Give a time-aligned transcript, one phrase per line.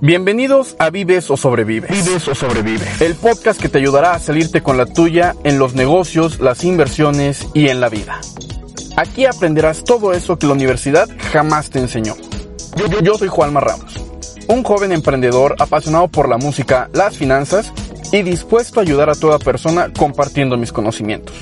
[0.00, 1.90] Bienvenidos a Vives o Sobrevives.
[1.90, 3.00] Vives o sobrevives.
[3.00, 7.46] El podcast que te ayudará a salirte con la tuya en los negocios, las inversiones
[7.54, 8.20] y en la vida.
[8.96, 12.14] Aquí aprenderás todo eso que la universidad jamás te enseñó.
[13.02, 13.94] Yo, soy Juanma Ramos,
[14.48, 17.72] un joven emprendedor apasionado por la música, las finanzas
[18.12, 21.34] y dispuesto a ayudar a toda persona compartiendo mis conocimientos,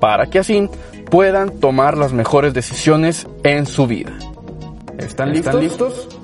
[0.00, 0.68] para que así
[1.10, 4.12] puedan tomar las mejores decisiones en su vida.
[4.98, 5.54] ¿Están listos?
[5.54, 6.18] ¿Están listos?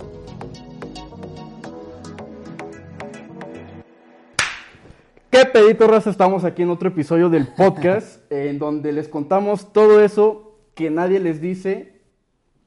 [5.31, 6.11] ¿Qué pedito, raza?
[6.11, 11.21] Estamos aquí en otro episodio del podcast en donde les contamos todo eso que nadie
[11.21, 12.01] les dice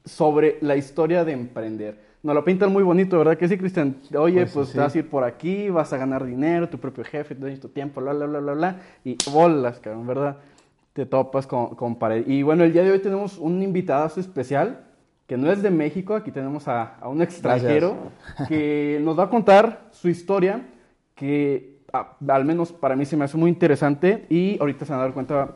[0.06, 2.08] sobre la historia de emprender.
[2.24, 3.98] Nos lo pintan muy bonito, ¿verdad que sí, Cristian?
[4.18, 4.74] Oye, pues, Pues sí.
[4.74, 8.02] te vas a ir por aquí, vas a ganar dinero, tu propio jefe, tu tiempo,
[8.02, 10.38] bla, bla, bla, bla, bla, y bolas, cabrón, ¿verdad?
[10.94, 12.26] Te topas con, con pared.
[12.28, 14.87] Y bueno, el día de hoy tenemos un invitadazo especial
[15.28, 17.96] que no es de México, aquí tenemos a, a un extranjero
[18.48, 20.66] que nos va a contar su historia,
[21.16, 25.02] que a- al menos para mí se me hace muy interesante y ahorita se van
[25.02, 25.56] a dar cuenta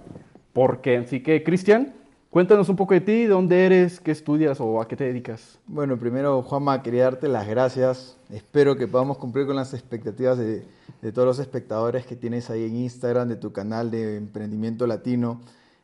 [0.53, 0.97] por qué.
[0.97, 1.93] Así que, Cristian,
[2.29, 5.57] cuéntanos un poco de ti, dónde eres, qué estudias o a qué te dedicas.
[5.67, 8.17] Bueno, primero, Juanma, quería darte las gracias.
[8.29, 10.65] Espero que podamos cumplir con las expectativas de,
[11.01, 15.39] de todos los espectadores que tienes ahí en Instagram, de tu canal de Emprendimiento Latino.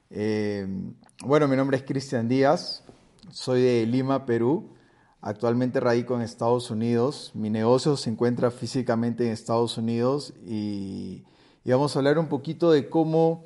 [0.09, 0.67] Eh,
[1.25, 2.83] bueno, mi nombre es Cristian Díaz,
[3.31, 4.69] soy de Lima, Perú.
[5.21, 7.31] Actualmente radico en Estados Unidos.
[7.33, 11.23] Mi negocio se encuentra físicamente en Estados Unidos y,
[11.63, 13.43] y vamos a hablar un poquito de cómo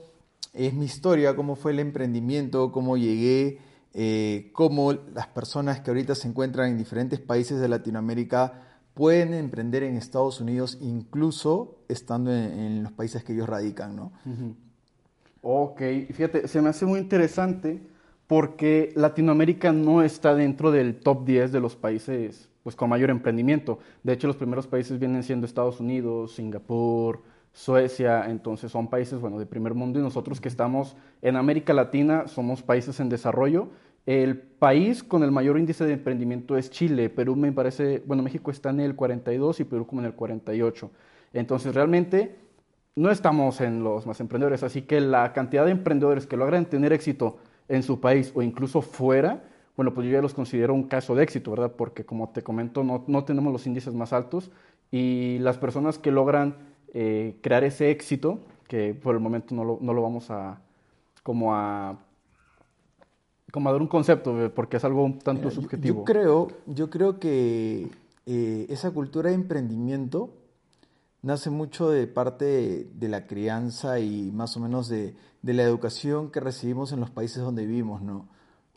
[0.53, 3.59] es mi historia, cómo fue el emprendimiento, cómo llegué,
[3.93, 8.61] eh, cómo las personas que ahorita se encuentran en diferentes países de Latinoamérica
[8.93, 14.11] pueden emprender en Estados Unidos, incluso estando en, los países que ellos radican, ¿no?
[15.41, 15.81] Ok,
[16.13, 17.81] fíjate, se me hace muy interesante
[18.31, 23.79] porque Latinoamérica no está dentro del top 10 de los países pues, con mayor emprendimiento.
[24.03, 29.37] De hecho, los primeros países vienen siendo Estados Unidos, Singapur, Suecia, entonces son países bueno,
[29.37, 33.67] de primer mundo y nosotros que estamos en América Latina somos países en desarrollo.
[34.05, 38.49] El país con el mayor índice de emprendimiento es Chile, Perú me parece, bueno, México
[38.49, 40.89] está en el 42 y Perú como en el 48.
[41.33, 42.37] Entonces, realmente
[42.95, 46.93] no estamos en los más emprendedores, así que la cantidad de emprendedores que logran tener
[46.93, 49.43] éxito en su país o incluso fuera,
[49.77, 51.71] bueno, pues yo ya los considero un caso de éxito, ¿verdad?
[51.77, 54.51] Porque como te comento, no, no tenemos los índices más altos
[54.91, 56.55] y las personas que logran
[56.93, 60.61] eh, crear ese éxito, que por el momento no lo, no lo vamos a
[61.23, 61.97] como a
[63.51, 65.99] como a dar un concepto, eh, porque es algo un tanto Mira, yo- subjetivo.
[65.99, 67.89] Yo creo, yo creo que
[68.25, 70.29] eh, esa cultura de emprendimiento
[71.21, 76.39] nace mucho de parte de, la crianza y más o menos de, la educación que
[76.39, 78.01] recibimos en los países donde vivimos.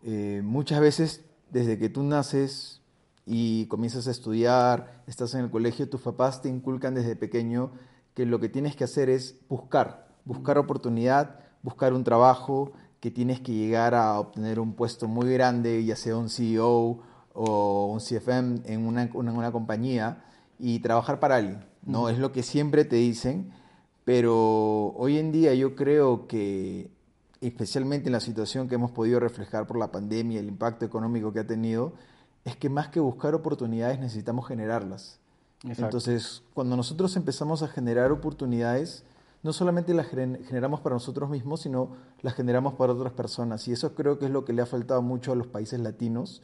[0.03, 2.83] Eh, muchas veces, desde que tú naces
[3.27, 7.73] y comienzas a estudiar, estás en el colegio, tus papás te inculcan desde pequeño
[8.15, 13.41] que lo que tienes que hacer es buscar, buscar oportunidad, buscar un trabajo, que tienes
[13.41, 17.01] que llegar a obtener un puesto muy grande, ya sea un CEO
[17.35, 20.25] o un CFM en una, una- una compañía
[20.59, 22.09] y trabajar para alguien, ¿no?
[22.09, 23.53] Es lo que siempre te dicen,
[24.05, 26.91] pero hoy en día yo creo que,
[27.41, 31.41] especialmente en la situación que hemos podido reflejar por la pandemia, el impacto económico que
[31.41, 31.93] ha tenido,
[32.45, 35.19] es que más que buscar oportunidades necesitamos generarlas.
[35.63, 35.85] Exacto.
[35.85, 39.05] Entonces, cuando nosotros empezamos a generar oportunidades,
[39.43, 43.67] no solamente las gener- generamos para nosotros mismos, sino las generamos para otras personas.
[43.69, 46.43] Y eso creo que es lo que le ha faltado mucho a los países latinos,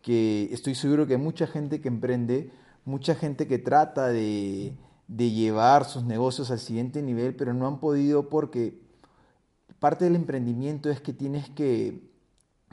[0.00, 2.50] que estoy seguro que hay mucha gente que emprende,
[2.84, 4.76] mucha gente que trata de,
[5.08, 8.80] de llevar sus negocios al siguiente nivel, pero no han podido porque
[9.78, 12.10] parte del emprendimiento es que tienes que,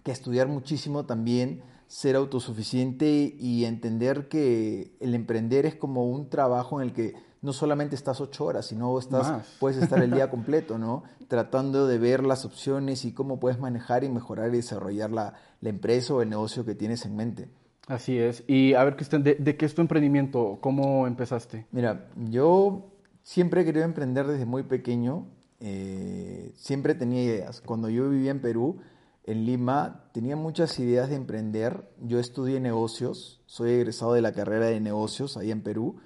[0.04, 6.82] que estudiar muchísimo también, ser autosuficiente y entender que el emprender es como un trabajo
[6.82, 9.58] en el que no solamente estás ocho horas, sino estás, Más.
[9.60, 11.04] puedes estar el día completo, ¿no?
[11.28, 15.70] Tratando de ver las opciones y cómo puedes manejar y mejorar y desarrollar la, la
[15.70, 17.50] empresa o el negocio que tienes en mente.
[17.88, 18.44] Así es.
[18.48, 20.60] Y a ver, Cristian, ¿de, de qué es tu emprendimiento?
[20.62, 21.68] ¿Cómo empezaste?
[21.72, 22.92] Mira, yo
[23.24, 25.28] siempre he querido emprender desde muy pequeño.
[25.60, 27.62] eh, siempre tenía ideas.
[27.62, 28.78] Cuando yo vivía en Perú,
[29.26, 31.88] en Lima, tenía muchas ideas de emprender.
[32.02, 35.98] Yo estudié negocios, soy egresado de la carrera de negocios ahí en Perú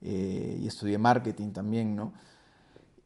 [0.00, 2.12] eh, y estudié marketing también, ¿no?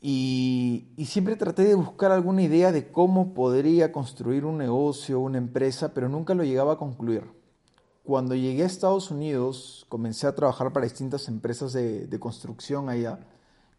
[0.01, 5.39] Y, y siempre traté de buscar alguna idea de cómo podría construir un negocio, una
[5.39, 7.25] empresa, pero nunca lo llegaba a concluir.
[8.09, 13.19] Cuando llegué a Estados Unidos, comencé a trabajar para distintas empresas de, de construcción allá,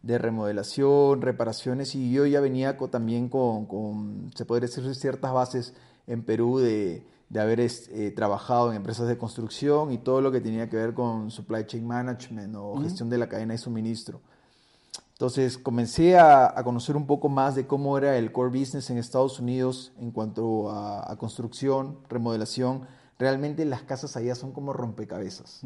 [0.04, 5.32] de remodelación, reparaciones, y yo ya venía co- también con, con, se podría decir, ciertas
[5.32, 5.74] bases
[6.06, 10.40] en Perú de, de haber eh, trabajado en empresas de construcción y todo lo que
[10.40, 14.20] tenía que ver con supply chain management o gestión de la cadena de suministro.
[15.14, 19.40] Entonces comencé a, conocer un poco más de cómo era el core business en Estados
[19.40, 22.99] Unidos en cuanto a, construcción, remodelación.
[23.20, 25.60] Realmente las casas allá son como rompecabezas.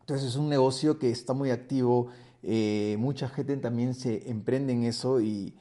[0.00, 2.08] Entonces es un negocio que está muy activo,
[2.42, 5.54] eh, mucha gente también se emprende en eso y,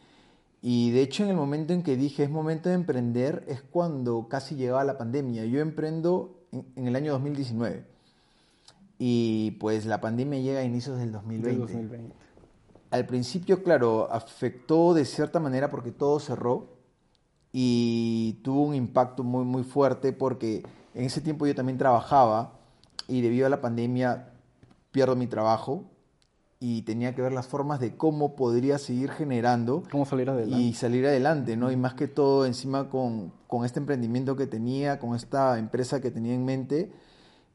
[0.62, 4.28] y de hecho, en el momento en que dije es momento de emprender, es cuando
[4.28, 5.46] casi llegaba la pandemia.
[5.46, 7.86] Yo emprendo en, el año 2019.
[8.98, 12.12] Y pues la pandemia llega a inicios del 2020.
[12.92, 16.80] Al principio, claro, afectó de cierta manera porque todo cerró
[17.54, 22.54] y tuvo un impacto muy, muy fuerte porque en ese tiempo yo también trabajaba
[23.08, 24.30] y debido a la pandemia
[24.92, 25.86] pierdo mi trabajo
[26.60, 29.84] y tenía que ver las formas de cómo podría seguir generando.
[29.92, 30.62] Cómo salir adelante.
[30.62, 31.72] Y salir adelante, ¿no?
[31.72, 36.12] Y más que todo encima con, con este emprendimiento que tenía, con esta empresa que
[36.12, 36.92] tenía en mente.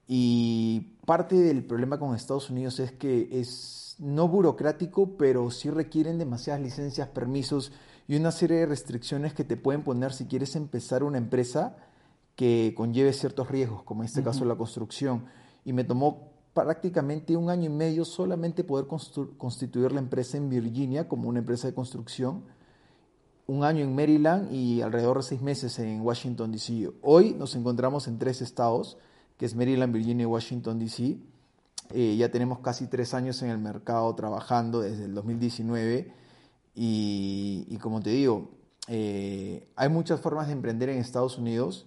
[0.08, 6.18] Y parte del problema con Estados Unidos es que es no burocrático, pero sí requieren
[6.18, 7.72] demasiadas licencias, permisos
[8.08, 11.76] y una serie de restricciones que te pueden poner si quieres empezar una empresa
[12.36, 15.26] que conlleve ciertos riesgos, como en este caso la construcción.
[15.64, 21.08] Y me tomó prácticamente un año y medio solamente poder constituir la empresa en Virginia
[21.08, 22.44] como una empresa de construcción,
[23.46, 26.90] un año en Maryland y alrededor de seis meses en Washington, D.C.
[27.02, 28.96] Hoy nos encontramos en tres estados,
[29.36, 31.18] que es Maryland, Virginia y Washington, D.C.
[31.90, 36.12] Eh, ya tenemos casi tres años en el mercado trabajando desde el 2019
[36.74, 38.50] y, como te digo,
[38.88, 41.86] eh, hay muchas formas de emprender en Estados Unidos,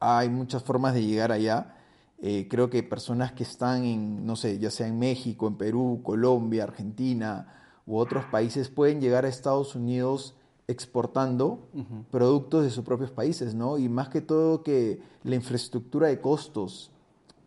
[0.00, 1.76] hay muchas formas de llegar allá
[2.22, 6.00] eh, creo que personas que están en, no sé, ya sea en México, en Perú,
[6.02, 7.54] Colombia, Argentina
[7.86, 10.34] u otros países, pueden llegar a Estados Unidos
[10.68, 11.66] exportando
[12.10, 13.78] productos de sus propios países, ¿no?
[13.78, 16.92] Y más que todo que la infraestructura de costos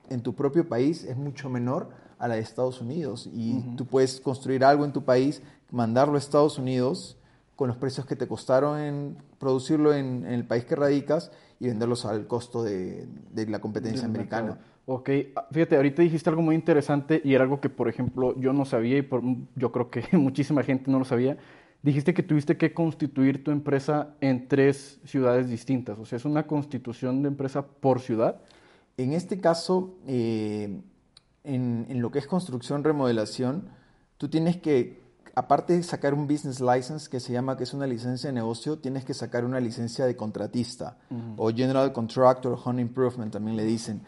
[0.10, 3.30] en tu propio país es mucho menor a la de Estados Unidos.
[3.32, 5.42] Y tú puedes construir algo en tu país,
[5.72, 7.16] mandarlo a Estados Unidos
[7.64, 11.32] con los precios que te costaron en producirlo en, el país que radicas
[11.62, 14.60] y venderlos al costo de, la competencia americana.
[14.86, 18.52] Ok, ah, fíjate, ahorita dijiste algo muy interesante y era algo que, por ejemplo, yo
[18.52, 19.24] no sabía y por,
[19.56, 21.38] yo creo que muchísima gente no lo sabía.
[21.82, 26.46] Dijiste que tuviste que constituir tu empresa en tres ciudades distintas, o sea, es una
[26.46, 28.42] constitución de empresa por ciudad.
[28.98, 30.82] En este caso, eh,
[31.46, 33.70] en, en lo que es construcción, remodelación,
[34.18, 35.03] tú tienes que
[35.36, 38.80] aparte de sacar un business license que se llama que es una licencia de negocio,
[38.80, 40.98] tienes que sacar una licencia de contratista
[41.38, 44.04] o general contractor, home improvement también le dicen.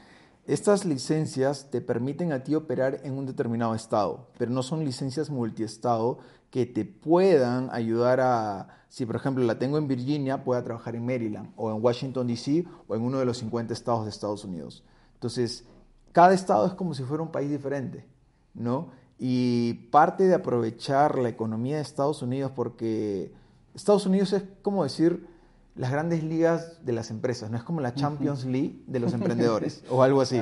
[0.46, 5.32] Estas licencias te permiten a ti operar en un determinado estado, pero no son licencias
[5.32, 6.20] multiestado
[6.52, 11.06] que te puedan ayudar a, si por ejemplo la tengo en Virginia, pueda trabajar en
[11.06, 12.64] Maryland o en Washington, D.C.
[12.88, 14.84] o en uno de los 50 estados de Estados Unidos.
[15.16, 15.66] Entonces,
[16.12, 18.06] cada estado es como si fuera un país diferente,
[18.54, 18.92] ¿no?
[19.18, 23.32] Y parte de aprovechar la economía de Estados Unidos, porque
[23.74, 25.28] Estados Unidos es como decir
[25.76, 29.84] las grandes ligas de las empresas, no es como la Champions League de los emprendedores
[29.90, 30.42] o algo así.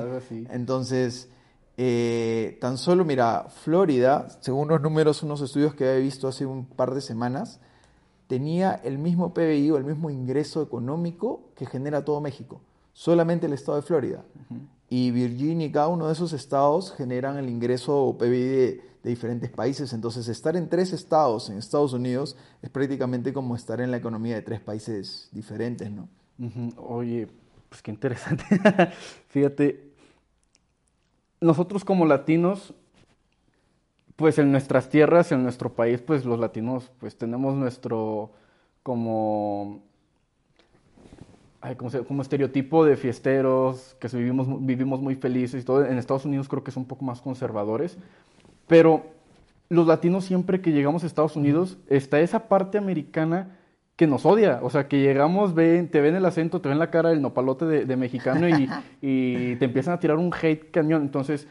[0.52, 1.30] Entonces,
[1.78, 6.66] eh, tan solo, mira, Florida, según los números, unos estudios que he visto hace un
[6.66, 7.60] par de semanas,
[8.28, 12.62] tenía el mismo PBI o el mismo ingreso económico que genera todo México,
[12.94, 14.24] solamente el estado de Florida
[14.90, 19.92] y Virginia y cada uno de esos estados generan el ingreso PBI de, diferentes países.
[19.92, 24.36] Entonces, estar en tres estados en Estados Unidos es prácticamente como estar en la economía
[24.36, 26.08] de tres países diferentes, ¿no?
[26.78, 27.28] Oye,
[27.68, 28.46] pues qué interesante.
[29.28, 29.92] Fíjate,
[31.42, 32.74] nosotros como latinos,
[34.16, 38.32] pues en nuestras tierras, en nuestro país, pues los latinos, pues tenemos nuestro
[38.84, 39.84] como
[42.08, 45.86] como, estereotipo de fiesteros, que vivimos, vivimos muy felices y todo.
[45.86, 47.98] En Estados Unidos creo que son un poco más conservadores.
[48.68, 49.04] Pero
[49.70, 53.58] los latinos siempre que llegamos a Estados Unidos está esa parte americana
[53.96, 54.60] que nos odia.
[54.62, 57.66] O sea, que llegamos, ven, te ven el acento, te ven la cara del nopalote
[57.66, 58.48] de, mexicano
[59.02, 61.02] y, te empiezan a tirar un hate cañón.
[61.04, 61.48] Entonces,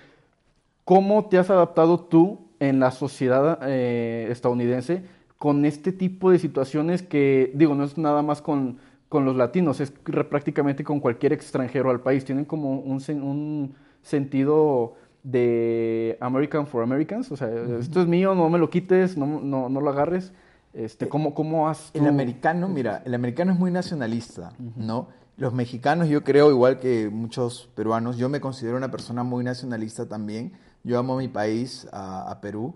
[0.84, 5.04] ¿cómo te has adaptado tú en la sociedad eh, estadounidense
[5.38, 8.78] con este tipo de situaciones que, digo, no es nada más con
[9.12, 12.24] con los latinos, es prácticamente con cualquier extranjero al país.
[12.24, 18.48] Tienen como un, un sentido de American for Americans, o sea, esto es mío, no
[18.48, 20.32] me lo quites, no, no, no lo agarres.
[20.72, 25.08] Este, ¿cómo, ¿Cómo has El americano, mira, el americano es muy nacionalista, ¿no?
[25.36, 30.08] Los mexicanos, yo creo, igual que muchos peruanos, yo me considero una persona muy nacionalista
[30.08, 30.54] también.
[30.84, 32.74] Yo amo mi país, a, Perú,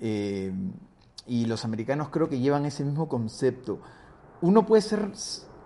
[0.00, 0.52] eh,
[1.28, 3.78] y los americanos creo que llevan ese mismo concepto.
[4.40, 5.12] Uno puede ser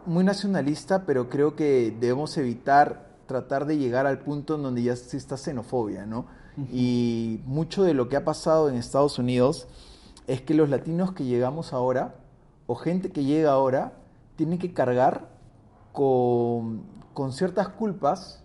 [0.07, 4.93] muy nacionalista, pero creo que debemos evitar tratar de llegar al punto en donde ya
[4.93, 6.27] está xenofobia, ¿no?
[6.73, 9.69] Y mucho de lo que ha pasado en Estados Unidos
[10.27, 12.17] es que los latinos que llegamos ahora,
[12.67, 13.93] o gente que llega ahora,
[14.37, 15.29] tienen que cargar
[15.93, 16.83] con,
[17.15, 18.43] con ciertas culpas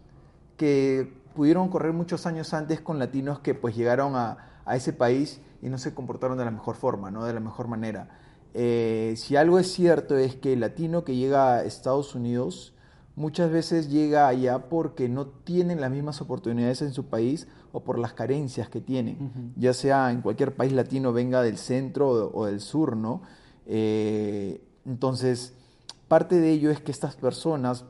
[0.57, 5.41] que pudieron correr muchos años antes con latinos que pues llegaron a, a ese país
[5.61, 7.25] y no se comportaron de la mejor forma, ¿no?
[7.25, 8.09] de la mejor manera.
[8.57, 12.73] Eh, si algo es cierto es que el latino que llega a Estados Unidos
[13.17, 17.99] muchas veces llega allá porque no tienen las mismas oportunidades en su país o por
[17.99, 22.61] las carencias que tienen, ya sea en cualquier país latino, venga del centro o, del
[22.61, 23.23] sur, ¿no?
[23.65, 25.53] Eh, entonces,
[26.07, 27.83] parte de ello es que estas personas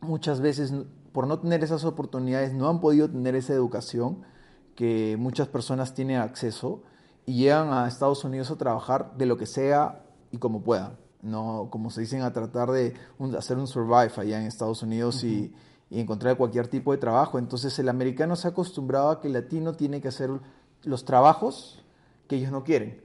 [0.00, 0.72] muchas veces,
[1.12, 4.22] por no tener esas oportunidades, no han podido tener esa educación
[4.74, 6.82] que muchas personas tienen acceso
[7.28, 10.96] y llegan a Estados Unidos a trabajar de lo que sea y como puedan.
[11.20, 12.94] No, como se dicen, a tratar de
[13.36, 15.52] hacer un survive allá en Estados Unidos y,
[15.90, 17.38] encontrar cualquier tipo de trabajo.
[17.38, 20.30] Entonces el americano se ha acostumbrado a que el latino tiene que hacer
[20.84, 21.82] los trabajos
[22.28, 23.02] que ellos no quieren,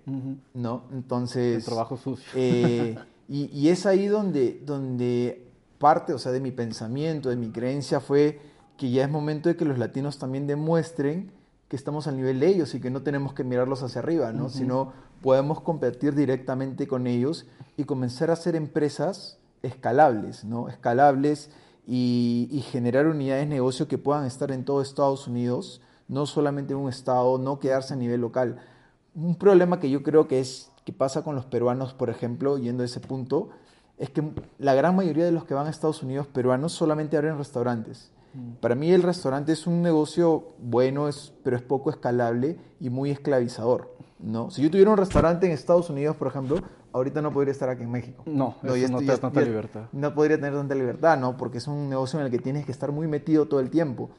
[0.54, 0.84] ¿no?
[0.92, 1.58] Entonces...
[1.58, 2.26] El trabajo sucio.
[2.34, 5.50] Eh, y, y, es ahí donde, donde
[5.80, 8.40] parte, o sea, de mi pensamiento, de mi creencia fue
[8.78, 11.32] que ya es momento de que los latinos también demuestren
[11.74, 14.48] que estamos al nivel de ellos y que no tenemos que mirarlos hacia arriba, ¿no?
[14.48, 20.70] Sino podemos competir directamente con ellos y comenzar a hacer empresas escalables, ¿no?
[20.70, 21.50] Escalables
[21.88, 26.80] y, generar unidades de negocio que puedan estar en todo Estados Unidos, no solamente en
[26.80, 28.60] un estado, no quedarse a nivel local.
[29.16, 32.84] Un problema que yo creo que es que pasa con los peruanos, por ejemplo, yendo
[32.84, 33.50] a ese punto,
[33.98, 34.24] es que
[34.60, 38.12] la gran mayoría de los que van a Estados Unidos peruanos solamente abren restaurantes.
[38.34, 38.54] Mm.
[38.60, 43.12] Para mí el restaurante es un negocio bueno, es, pero es poco escalable y muy
[43.12, 43.94] esclavizador.
[44.20, 44.50] ¿no?
[44.52, 46.58] Si yo tuviera un restaurante en Estados Unidos, por ejemplo,
[46.94, 48.24] ahorita no podría estar aquí en México.
[48.26, 49.86] No, no, no te tanta libertad.
[49.92, 51.36] No podría tener tanta libertad, ¿no?
[51.36, 54.10] Porque es un negocio en el que tienes que estar muy metido todo el tiempo.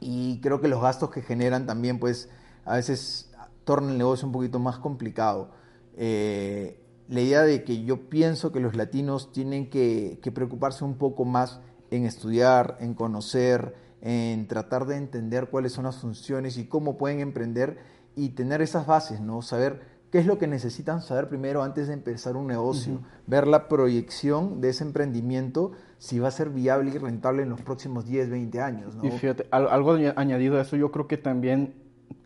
[0.00, 2.30] Y creo que los gastos que generan también, pues,
[2.64, 3.30] a veces
[3.64, 5.50] tornan el negocio un poquito más complicado.
[5.96, 10.94] Eh, la idea de que yo pienso que los latinos tienen que, que preocuparse un
[10.94, 16.66] poco más en estudiar, en conocer, en tratar de entender cuáles son las funciones y
[16.66, 17.78] cómo pueden emprender
[18.14, 19.42] y tener esas bases, ¿no?
[19.42, 19.80] Saber
[20.10, 24.60] qué es lo que necesitan saber primero antes de empezar un negocio, ver la proyección
[24.60, 28.60] de ese emprendimiento, si va a ser viable y rentable en los próximos 10, 20
[28.60, 29.04] años, ¿no?
[29.04, 31.74] Y fíjate, algo añadido a eso, yo creo que también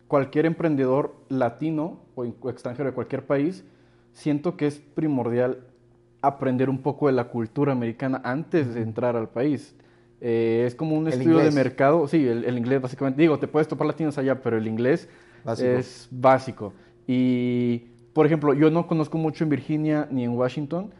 [0.07, 3.65] cualquier emprendedor latino o extranjero de cualquier país,
[4.13, 5.67] siento que es primordial
[6.23, 9.75] aprender un poco de la cultura americana antes de entrar al país.
[10.21, 13.87] Eh, es como un estudio de mercado, sí, el, inglés básicamente, digo, te puedes topar
[13.87, 15.09] latinos allá, pero el inglés
[15.59, 16.73] es básico.
[17.05, 20.91] Y, por ejemplo, yo no conozco mucho en Virginia ni en Washington,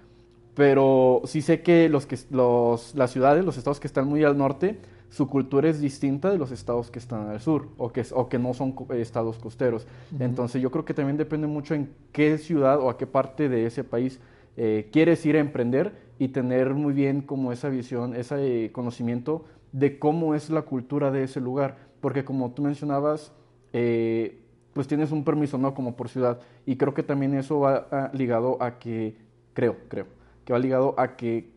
[0.56, 4.38] pero sí sé que, los que los, las ciudades, los estados que están muy al
[4.38, 4.77] norte,
[5.10, 8.39] su cultura es distinta de los estados que están al sur o que, o que
[8.39, 9.88] no son estados costeros.
[10.20, 13.68] Entonces yo creo que también depende mucho en qué ciudad o a qué parte de
[13.68, 14.20] ese país
[14.58, 20.00] eh, quieres ir a emprender y tener muy bien como esa visión, ese conocimiento de
[20.00, 21.78] cómo es la cultura de ese lugar.
[22.00, 23.32] Porque como tú mencionabas,
[23.72, 24.40] eh,
[24.74, 25.74] pues tienes un permiso, ¿no?
[25.74, 26.40] Como por ciudad.
[26.66, 29.16] Y creo que también eso va ligado a que,
[29.54, 30.08] creo, creo,
[30.46, 31.52] que va ligado a que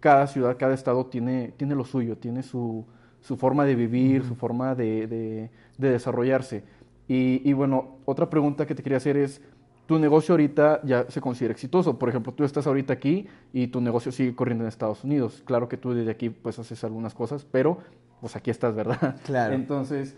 [0.00, 2.84] cada ciudad, cada estado tiene, tiene lo suyo, tiene su,
[3.20, 6.62] su forma de vivir, su forma de, de, desarrollarse.
[7.08, 9.40] Y, y, bueno, otra pregunta que te quería hacer es,
[9.86, 11.98] tu negocio ahorita ya se considera exitoso.
[11.98, 15.42] Por ejemplo, tú estás ahorita aquí y tu negocio sigue corriendo en Estados Unidos.
[15.44, 17.78] Claro que tú desde aquí pues haces algunas cosas, pero
[18.20, 19.16] pues aquí estás, ¿verdad?
[19.24, 19.54] Claro.
[19.54, 20.16] Entonces,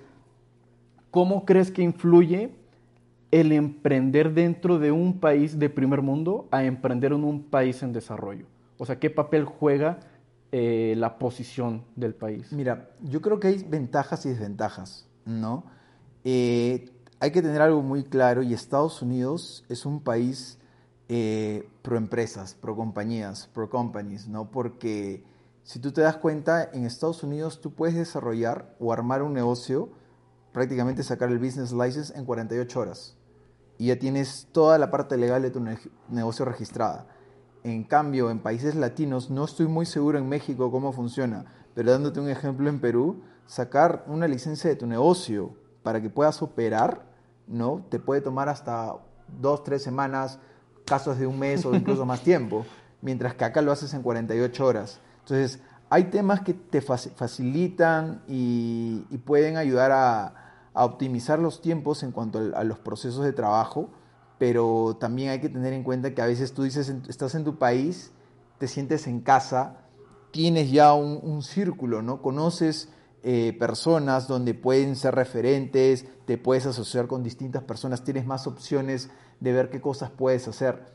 [1.10, 2.50] ¿cómo crees que influye
[3.32, 7.92] el emprender dentro de un país de primer mundo a emprender en un país en
[7.92, 8.46] desarrollo?
[8.78, 9.98] O sea, ¿qué papel juega
[10.52, 12.52] eh, la posición del país?
[12.52, 15.64] Mira, yo creo que hay ventajas y desventajas, ¿no?
[16.22, 20.58] Eh, hay que tener algo muy claro y Estados Unidos es un país
[21.08, 24.50] eh, pro empresas, pro compañías, pro companies, ¿no?
[24.50, 25.24] Porque
[25.62, 29.88] si tú te das cuenta, en Estados Unidos tú puedes desarrollar o armar un negocio,
[30.52, 33.16] prácticamente sacar el business license en 48 horas
[33.78, 35.62] y ya tienes toda la parte legal de tu
[36.08, 37.06] negocio registrada.
[37.62, 42.20] En cambio, en países latinos, no estoy muy seguro en México cómo funciona, pero dándote
[42.20, 45.54] un ejemplo en Perú, sacar una licencia de tu negocio
[45.86, 47.06] para que puedas operar,
[47.46, 47.86] ¿no?
[47.88, 48.96] Te puede tomar hasta
[49.40, 50.40] dos, tres semanas,
[50.84, 52.66] casos de un mes o incluso más tiempo,
[53.00, 55.00] mientras que acá lo haces en 48 horas.
[55.20, 60.34] Entonces, hay temas que te facilitan y, pueden ayudar a,
[60.74, 63.90] optimizar los tiempos en cuanto a, los procesos de trabajo,
[64.38, 67.58] pero también hay que tener en cuenta que a veces tú dices, estás en tu
[67.58, 68.10] país
[68.58, 69.76] te sientes en casa,
[70.30, 72.22] tienes ya un, círculo, ¿no?
[72.22, 72.88] Conoces
[73.28, 79.10] eh, personas donde pueden ser referentes, te puedes asociar con distintas personas, tienes más opciones
[79.40, 80.94] de ver qué cosas puedes hacer.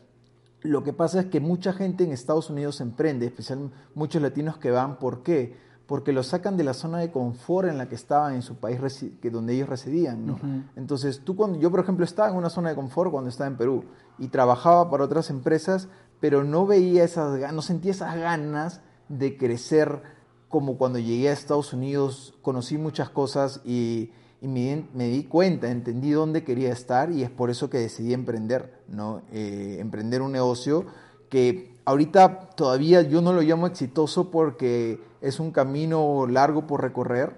[0.61, 4.71] Lo que pasa es que mucha gente en Estados Unidos emprende, especialmente muchos latinos que
[4.71, 5.57] van, ¿por qué?
[5.87, 8.79] Porque los sacan de la zona de confort en la que estaban en su país,
[9.21, 10.39] que donde ellos residían, ¿no?
[10.77, 13.57] Entonces, tú cuando, yo por ejemplo estaba en una zona de confort cuando estaba en
[13.57, 13.83] Perú
[14.17, 15.89] y trabajaba para otras empresas,
[16.21, 20.20] pero no veía esas, no sentía esas ganas de crecer
[20.51, 26.43] como cuando llegué a Estados Unidos, conocí muchas cosas y, me, di cuenta, entendí dónde
[26.43, 29.21] quería estar y es por eso que decidí emprender, ¿no?
[29.31, 30.85] Eh, emprender un negocio
[31.29, 37.37] que ahorita todavía yo no lo llamo exitoso porque es un camino largo por recorrer.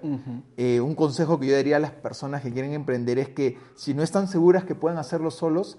[0.56, 3.94] Eh, un consejo que yo daría a las personas que quieren emprender es que si
[3.94, 5.78] no están seguras que puedan hacerlo solos,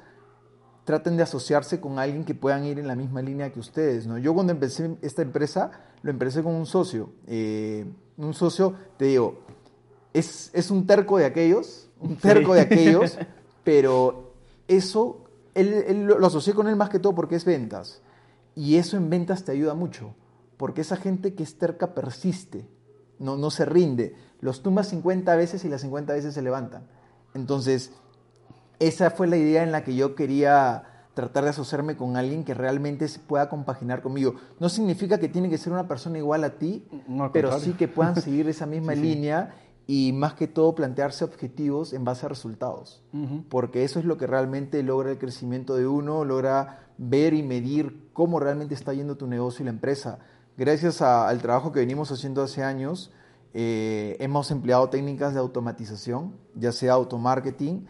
[0.85, 4.07] traten de asociarse con alguien que puedan ir en la misma línea que ustedes.
[4.07, 4.17] ¿no?
[4.19, 5.71] Yo cuando empecé esta empresa,
[6.01, 7.09] lo empecé con un socio.
[7.27, 7.85] Eh,
[8.17, 9.39] un socio, te digo,
[10.13, 13.17] es, es, un terco de aquellos, un terco de aquellos,
[13.63, 14.33] pero
[14.67, 18.01] eso, él, lo asocié con él más que todo porque es ventas.
[18.55, 20.15] Y eso en ventas te ayuda mucho,
[20.57, 22.67] porque esa gente que es terca persiste,
[23.19, 24.15] no, no se rinde.
[24.39, 26.87] Los tumbas 50 veces y las 50 veces se levantan.
[27.33, 27.91] Entonces,
[28.79, 32.53] esa fue la idea en la que yo quería tratar de asociarme con alguien que
[32.53, 34.35] realmente se pueda compaginar conmigo.
[34.59, 36.85] No significa que tiene que ser una persona igual a ti,
[37.33, 39.55] pero sí que puedan seguir esa misma línea
[39.87, 43.01] y más que todo plantearse objetivos en base a resultados,
[43.49, 48.09] porque eso es lo que realmente logra el crecimiento de uno, logra ver y medir
[48.13, 50.19] cómo realmente está yendo tu negocio y la empresa.
[50.57, 53.11] Gracias al trabajo que venimos haciendo hace años,
[53.53, 57.87] eh, hemos empleado técnicas de automatización, ya sea automarketing,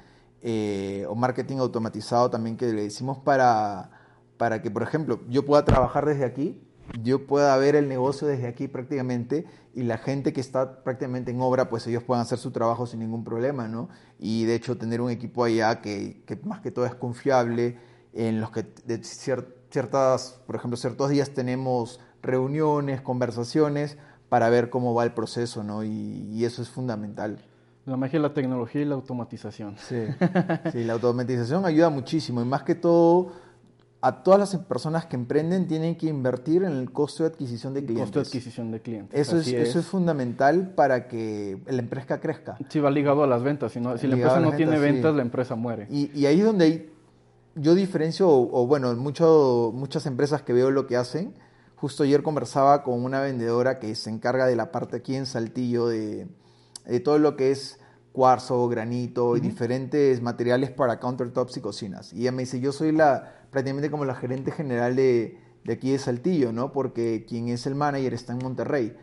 [0.47, 3.89] eh, o marketing automatizado también que le decimos para,
[4.37, 6.61] para que, por ejemplo, yo pueda trabajar desde aquí,
[7.01, 11.41] yo pueda ver el negocio desde aquí prácticamente y la gente que está prácticamente en
[11.41, 13.89] obra, pues ellos puedan hacer su trabajo sin ningún problema, ¿no?
[14.19, 17.79] Y de hecho tener un equipo allá que, más que todo es confiable,
[18.13, 23.97] en los que de ciertas, por ejemplo, ciertos días tenemos reuniones, conversaciones
[24.29, 25.83] para ver cómo va el proceso, ¿no?
[25.83, 27.39] y eso es fundamental.
[27.85, 29.75] La magia de la tecnología y la automatización.
[29.77, 30.03] Sí,
[30.71, 33.31] sí, la automatización ayuda muchísimo y más que todo
[34.05, 37.83] a todas las personas que emprenden tienen que invertir en el costo de adquisición de
[37.83, 38.05] clientes.
[38.05, 39.19] Costo de adquisición de clientes.
[39.19, 42.55] Eso es, eso es fundamental para que la empresa crezca.
[42.69, 43.71] Sí, va ligado a las ventas.
[43.71, 45.87] Si, no, si la empresa no tiene ventas, la empresa muere.
[45.89, 46.91] Y, y, ahí es donde
[47.55, 51.33] yo diferencio, o, bueno, mucho, muchas empresas que veo lo que hacen.
[51.75, 55.87] Justo ayer conversaba con una vendedora que se encarga de la parte aquí en Saltillo
[55.87, 56.27] de
[56.87, 57.79] de todo lo que es
[58.11, 62.13] cuarzo, granito y diferentes materiales para countertops y cocinas.
[62.13, 65.91] Y ella me dice, yo soy la prácticamente como la gerente general de, de aquí
[65.91, 66.71] de Saltillo, ¿no?
[66.71, 68.97] Porque quien es el manager está en Monterrey.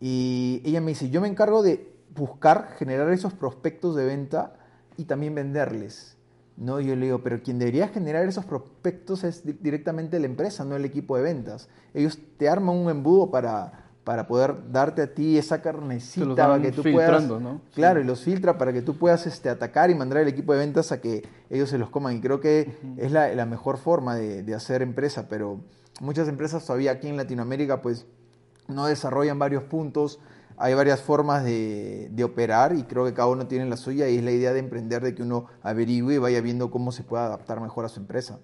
[0.00, 4.54] Y ella me dice, yo me encargo de buscar, generar esos prospectos de venta
[4.96, 6.16] y también venderles.
[6.56, 6.80] ¿no?
[6.80, 10.84] Yo le digo, pero quien debería generar esos prospectos es directamente la empresa, no el
[10.84, 11.68] equipo de ventas.
[11.94, 16.72] Ellos te arman un embudo para, para poder darte a ti esa carnecita para que
[16.72, 17.60] tú puedas ¿no?
[17.74, 20.58] claro y los filtra para que tú puedas este atacar y mandar al equipo de
[20.58, 22.16] ventas a que ellos se los coman.
[22.16, 25.60] Y creo que es la, la, mejor forma de, de, hacer empresa pero
[26.00, 28.06] muchas empresas todavía aquí en Latinoamérica pues
[28.68, 30.18] no desarrollan varios puntos.
[30.56, 34.18] Hay varias formas de, de, operar y creo que cada uno tiene la suya y
[34.18, 37.24] es la idea de emprender de que uno averigüe y vaya viendo cómo se puede
[37.24, 38.38] adaptar mejor a su empresa.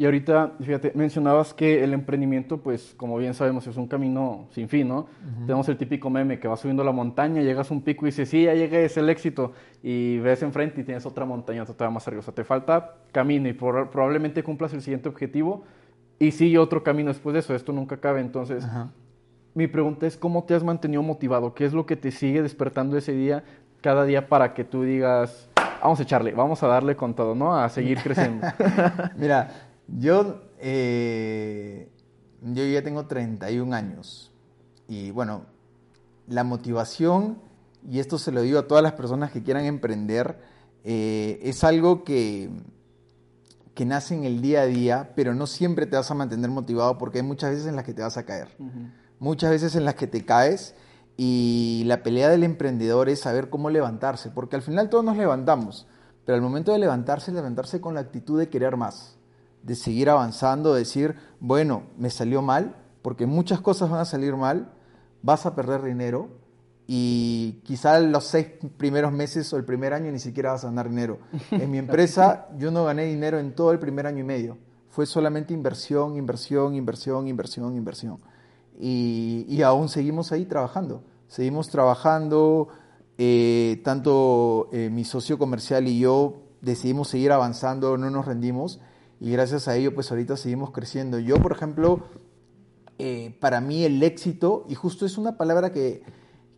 [0.00, 4.66] Y ahorita, fíjate, mencionabas que el emprendimiento, pues como bien sabemos, es un camino sin
[4.66, 5.08] fin, ¿no?
[5.40, 8.30] Tenemos el típico meme que vas subiendo la montaña, llegas a un pico y dices,
[8.30, 12.08] sí, ya llegué, es el éxito, y ves enfrente y tienes otra montaña todavía más
[12.08, 12.20] arriba.
[12.20, 15.64] O sea, te falta camino y probablemente cumplas el siguiente objetivo
[16.18, 17.54] y sigue otro camino después de eso.
[17.54, 18.22] Esto nunca cabe.
[18.22, 18.66] Entonces,
[19.52, 21.52] mi pregunta es, ¿cómo te has mantenido motivado?
[21.52, 23.44] ¿Qué es lo que te sigue despertando ese día,
[23.82, 25.50] cada día, para que tú digas,
[25.82, 27.54] vamos a echarle, vamos a darle con todo, ¿no?
[27.54, 28.46] A seguir creciendo.
[29.18, 31.88] Mira, yo, eh,
[32.42, 34.32] yo ya tengo 31 años
[34.88, 35.46] y bueno,
[36.26, 37.38] la motivación,
[37.88, 40.38] y esto se lo digo a todas las personas que quieran emprender,
[40.84, 42.50] eh, es algo que,
[43.74, 46.98] que nace en el día a día, pero no siempre te vas a mantener motivado
[46.98, 48.48] porque hay muchas veces en las que te vas a caer,
[49.18, 50.74] muchas veces en las que te caes
[51.16, 55.86] y la pelea del emprendedor es saber cómo levantarse, porque al final todos nos levantamos,
[56.24, 59.19] pero al momento de levantarse, levantarse con la actitud de querer más
[59.62, 64.72] de seguir avanzando, decir, bueno, me salió mal, porque muchas cosas van a salir mal,
[65.22, 66.28] vas a perder dinero
[66.86, 70.88] y quizá los seis primeros meses o el primer año ni siquiera vas a ganar
[70.88, 71.18] dinero.
[71.50, 74.58] En mi empresa yo no gané dinero en todo el primer año y medio.
[74.88, 78.18] fue solamente inversión, inversión, inversión, inversión, inversión.
[78.78, 81.04] Y, y aún seguimos ahí trabajando.
[81.28, 82.68] Seguimos trabajando,
[83.22, 88.80] eh, tanto eh, mi socio comercial y yo decidimos seguir avanzando, no nos rendimos
[89.20, 91.18] y gracias a ello pues ahorita seguimos creciendo.
[91.18, 92.00] Yo, por ejemplo,
[92.98, 96.02] eh, para mí el éxito, y justo es una palabra que,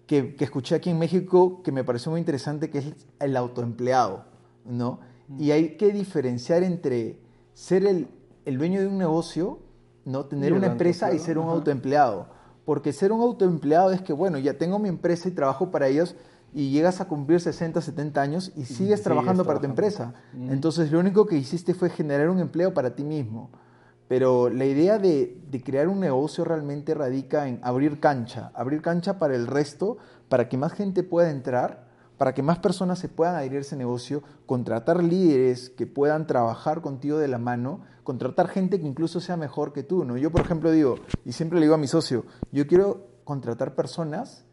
[0.07, 2.87] que, escuché aquí en México que me pareció muy interesante, que es
[3.19, 4.25] el autoempleado,
[4.65, 5.01] ¿no?
[5.39, 7.19] Y hay que diferenciar entre
[7.55, 8.09] ser el,
[8.45, 9.59] el dueño de un negocio,
[10.05, 10.27] ¿no?
[10.27, 12.29] Tener una empresa y ser un autoempleado.
[12.65, 16.15] Porque ser un autoempleado es que, bueno, ya tengo mi empresa y trabajo para ellos,
[16.55, 20.15] y llegas a cumplir 60, 70 años y sigues trabajando para tu empresa.
[20.35, 23.51] Entonces lo único que hiciste fue generar un empleo para ti mismo.
[24.09, 29.19] Pero la idea de, de, crear un negocio realmente radica en abrir cancha, abrir cancha
[29.19, 29.97] para el resto,
[30.29, 31.89] para que más gente pueda entrar,
[32.19, 36.83] para que más personas se puedan adherir a ese negocio, contratar líderes que puedan trabajar
[36.83, 40.05] contigo de la mano, contratar gente que incluso sea mejor que tú.
[40.05, 40.19] ¿no?
[40.19, 44.45] Yo, por ejemplo, digo, y siempre le digo a mi socio, yo quiero contratar personas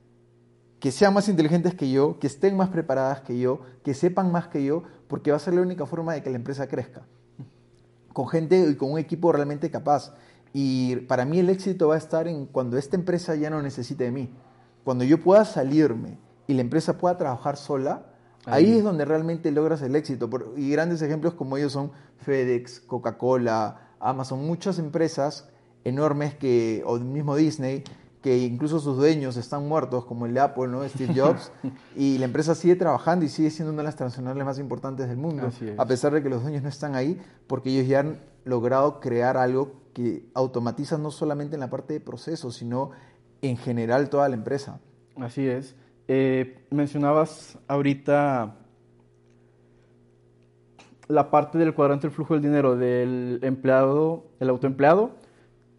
[0.80, 4.48] que sean más inteligentes que yo, que estén más preparadas que yo, que sepan más
[4.48, 7.06] que yo, porque va a ser la única forma de que la empresa crezca.
[8.14, 10.14] Con gente y con un equipo realmente capaz.
[10.54, 14.06] Y para mí el éxito va a estar en cuando esta empresa ya no necesite
[14.06, 14.34] de mí.
[14.84, 18.06] Cuando yo pueda salirme y la empresa pueda trabajar sola,
[18.46, 20.30] ahí, es donde realmente logras el éxito.
[20.56, 25.50] Y grandes ejemplos como ellos son FedEx, Coca-Cola, Amazon, muchas empresas
[25.84, 27.84] enormes que, o mismo Disney,
[28.22, 30.88] que incluso sus dueños están muertos, como el de Apple, ¿no?
[30.88, 31.52] Steve Jobs,
[31.96, 35.18] y la empresa sigue trabajando y sigue siendo una de las transnacionales más importantes del
[35.18, 39.00] mundo, a pesar de que los dueños no están ahí, porque ellos ya han logrado
[39.00, 42.92] crear algo que automatiza no solamente en la parte de procesos, sino
[43.42, 44.80] en general toda la empresa.
[45.16, 45.76] Así es.
[46.08, 48.56] Eh, mencionabas ahorita
[51.08, 55.12] la parte del cuadrante del flujo del dinero del empleado, el autoempleado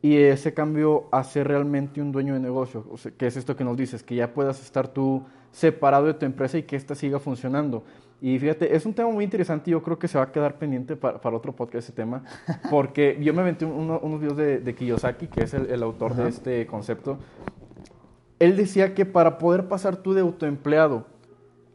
[0.02, 3.54] y ese cambio a ser realmente un dueño de negocio, o sea, que es esto
[3.54, 6.94] que nos dices, que ya puedas estar tú separado de tu empresa y que ésta
[6.94, 7.84] siga funcionando.
[8.22, 10.58] Y fíjate, es un tema muy interesante y yo creo que se va a quedar
[10.58, 12.22] pendiente para, otro podcast ese tema,
[12.70, 17.18] porque yo me aventé unos videos de, Kiyosaki, que es el, autor de este concepto.
[18.38, 21.06] Él decía que para poder pasar tú de autoempleado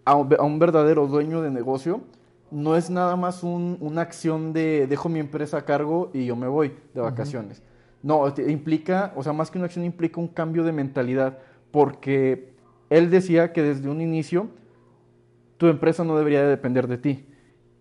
[0.04, 2.02] a un, verdadero dueño de negocio,
[2.52, 6.48] no es nada más una acción de dejo mi empresa a cargo y yo me
[6.48, 7.64] voy de vacaciones.
[8.06, 11.40] No, implica, o sea, más que una acción implica un cambio de mentalidad,
[11.72, 12.54] porque
[12.92, 14.50] él decía que desde un inicio
[15.58, 17.26] tu empresa no debería de depender de ti.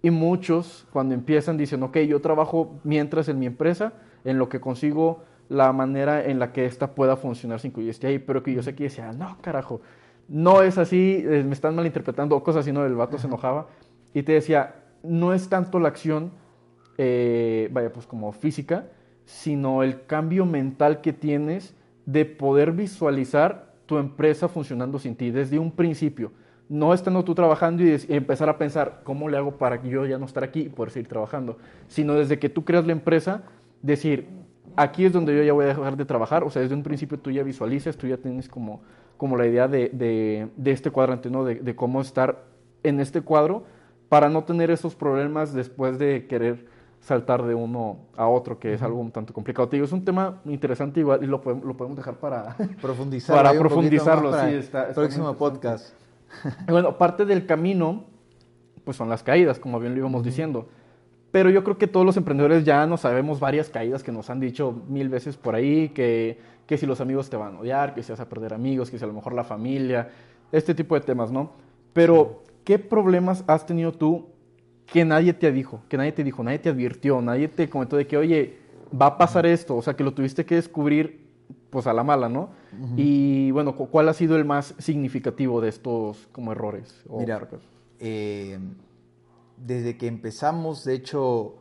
[0.00, 3.92] Y muchos cuando empiezan dicen, ok, yo trabajo mientras en mi empresa,
[4.24, 7.90] en lo que consigo la manera en la que ésta pueda funcionar sin que yo
[7.90, 9.82] esté ahí, pero que yo sé que decía, no, carajo,
[10.26, 12.86] no es así, eh, me están malinterpretando, cosas así, ¿no?
[12.86, 13.66] El vato se enojaba
[14.14, 16.32] y te decía, no es tanto la acción,
[16.96, 18.86] eh, vaya, pues como física,
[19.24, 21.74] sino el cambio mental que tienes
[22.06, 26.32] de poder visualizar tu empresa funcionando sin ti desde un principio.
[26.68, 30.18] No estando tú trabajando y, empezar a pensar cómo le hago para que yo ya
[30.18, 31.58] no estar aquí y poder seguir trabajando,
[31.88, 33.42] sino desde que tú creas la empresa,
[33.82, 34.26] decir,
[34.76, 37.18] aquí es donde yo ya voy a dejar de trabajar, o sea, desde un principio
[37.18, 38.80] tú ya visualizas, tú ya tienes como,
[39.18, 39.90] como la idea de,
[40.56, 41.44] de, este cuadrante, ¿no?
[41.44, 42.44] De, de cómo estar
[42.82, 43.64] en este cuadro
[44.08, 46.66] para no tener esos problemas después de querer
[47.04, 49.68] saltar de uno a otro, que es algo un tanto complicado.
[49.68, 53.36] Te digo, es un tema interesante igual y lo podemos, lo podemos dejar para profundizar
[53.36, 54.30] para profundizarlo.
[54.30, 55.94] Para sí, está, próximo podcast.
[56.66, 58.04] bueno, parte del camino,
[58.84, 60.66] pues son las caídas, como bien lo íbamos diciendo.
[61.30, 64.40] Pero yo creo que todos los emprendedores ya nos sabemos varias caídas que nos han
[64.40, 68.02] dicho mil veces por ahí, que, que si los amigos te van a odiar, que
[68.02, 70.08] si vas a perder amigos, que si a lo mejor la familia,
[70.52, 71.50] este tipo de temas, ¿no?
[71.92, 74.28] Pero, ¿qué problemas has tenido tú
[74.86, 78.06] que nadie te dijo, que nadie te dijo, nadie te advirtió, nadie te comentó de
[78.06, 78.58] que, oye,
[79.00, 81.24] va a pasar esto, o sea, que lo tuviste que descubrir
[81.70, 82.50] pues a la mala, ¿no?
[82.96, 87.02] Y bueno, ¿cuál ha sido el más significativo de estos como errores?
[87.10, 87.48] Mira,
[87.98, 88.58] eh,
[89.56, 91.56] desde que empezamos, de hecho,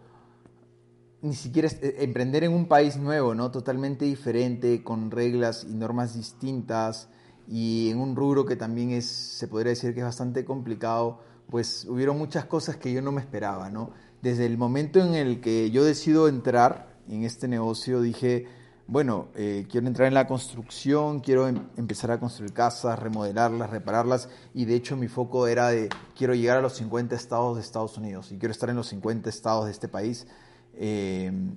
[1.22, 3.50] ni siquiera eh, emprender en un país nuevo, ¿no?
[3.50, 7.10] Totalmente diferente, con reglas y normas distintas
[7.48, 11.20] y en un rubro que también es, se podría decir que es bastante complicado
[11.54, 13.92] pues hubieron muchas cosas que yo no me esperaba, ¿no?
[14.24, 18.48] Desde el momento en el que yo decido entrar en este negocio, dije,
[18.88, 24.30] bueno, eh, quiero entrar en la construcción, quiero em, empezar a construir casas, remodelarlas, repararlas,
[24.56, 28.00] y de hecho mi foco era de, quiero llegar a los 50 estados de Estados
[28.00, 30.26] Unidos, y quiero estar en los 50 estados de este país.
[30.74, 31.54] Em,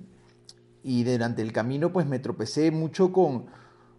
[0.83, 3.47] y durante el camino, pues me tropecé mucho con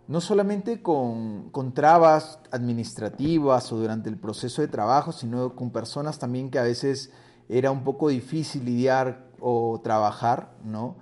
[0.08, 6.50] no solamente con, trabas administrativas o durante el proceso de trabajo, sino con personas también
[6.50, 7.12] que a veces
[7.48, 10.96] era un poco difícil lidiar o trabajar, ¿no?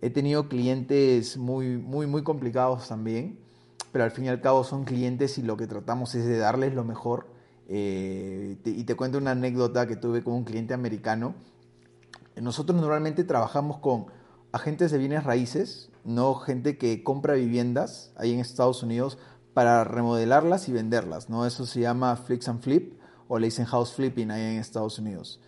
[0.00, 3.38] He tenido clientes muy, muy, muy complicados también,
[3.90, 6.72] pero al fin y al cabo son clientes y lo que tratamos es de darles
[6.72, 7.26] lo mejor.
[7.68, 11.34] Eh, y te cuento una anécdota que tuve con un cliente americano.
[12.40, 14.06] Nosotros normalmente trabajamos con
[14.52, 19.18] agentes de bienes raíces, no gente que compra viviendas ahí en Estados Unidos
[19.54, 21.46] para remodelarlas y venderlas, ¿no?
[21.46, 25.40] Eso se llama flips and flip o le dicen house flipping ahí en Estados Unidos.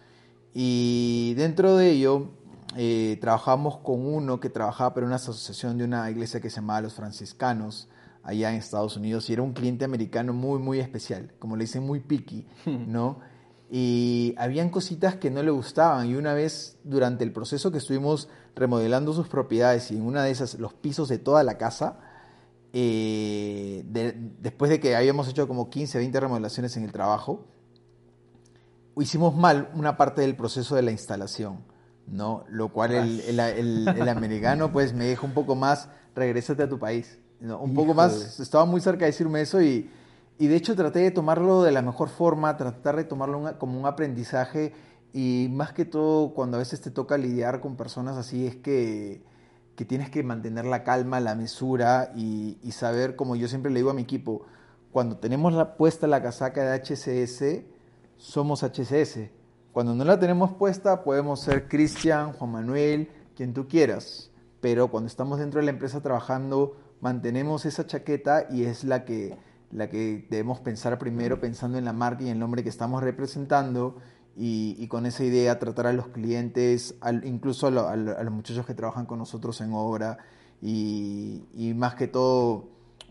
[0.52, 2.30] Y dentro de ello
[2.76, 6.82] eh, trabajamos con uno que trabajaba para una asociación de una iglesia que se llamaba
[6.82, 7.88] Los Franciscanos
[8.22, 11.84] allá en Estados Unidos y era un cliente americano muy, muy especial, como le dicen,
[11.84, 13.20] muy picky, ¿no?
[13.70, 16.06] Y habían cositas que no le gustaban.
[16.06, 20.30] Y una vez durante el proceso que estuvimos remodelando sus propiedades y en una de
[20.30, 21.98] esas los pisos de toda la casa,
[22.72, 23.84] eh,
[24.40, 27.46] después de que habíamos hecho como 15, 20 remodelaciones en el trabajo,
[28.96, 31.64] hicimos mal una parte del proceso de la instalación,
[32.06, 32.44] ¿no?
[32.48, 37.18] Lo cual el, el, americano pues me dijo un poco más, regrésate a tu país,
[37.40, 39.90] un poco más, estaba muy cerca de decirme eso y
[40.38, 43.86] y de hecho traté de tomarlo de la mejor forma, tratar de tomarlo como un
[43.86, 44.72] aprendizaje
[45.12, 49.22] y más que todo cuando a veces te toca lidiar con personas así es que,
[49.76, 53.90] que tienes que mantener la calma, la mesura y, saber, como yo siempre le digo
[53.90, 54.42] a mi equipo,
[54.90, 57.64] cuando tenemos puesta la casaca de HCS,
[58.16, 59.30] somos HCS.
[59.72, 64.30] Cuando no la tenemos puesta, podemos ser Cristian, Juan Manuel, quien tú quieras.
[64.60, 69.36] Pero cuando estamos dentro de la empresa trabajando, mantenemos esa chaqueta y es la que
[69.72, 73.02] la que debemos pensar primero pensando en la marca y en el nombre que estamos
[73.02, 73.96] representando
[74.36, 79.18] y, con esa idea tratar a los clientes, incluso a, los muchachos que trabajan con
[79.18, 80.18] nosotros en obra
[80.60, 82.68] y, más que todo,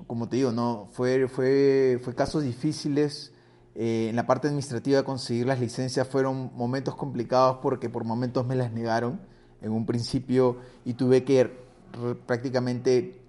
[0.07, 3.31] como te digo, no fue, fue, fue casos difíciles.
[3.75, 8.45] Eh, en la parte administrativa de conseguir las licencias fueron momentos complicados porque por momentos
[8.45, 9.19] me las negaron
[9.63, 11.51] en un principio y tuve que
[12.27, 13.19] prácticamente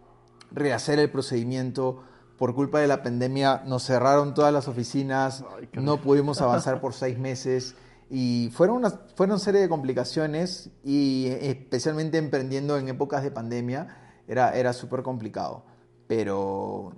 [0.52, 2.02] rehacer el procedimiento
[2.38, 7.18] por culpa de la pandemia nos cerraron todas las oficinas, no pudimos avanzar por seis
[7.18, 7.76] meses
[8.10, 14.50] y fueron una fueron serie de complicaciones y especialmente emprendiendo en épocas de pandemia era,
[14.56, 15.64] era súper complicado.
[16.06, 16.92] Pero,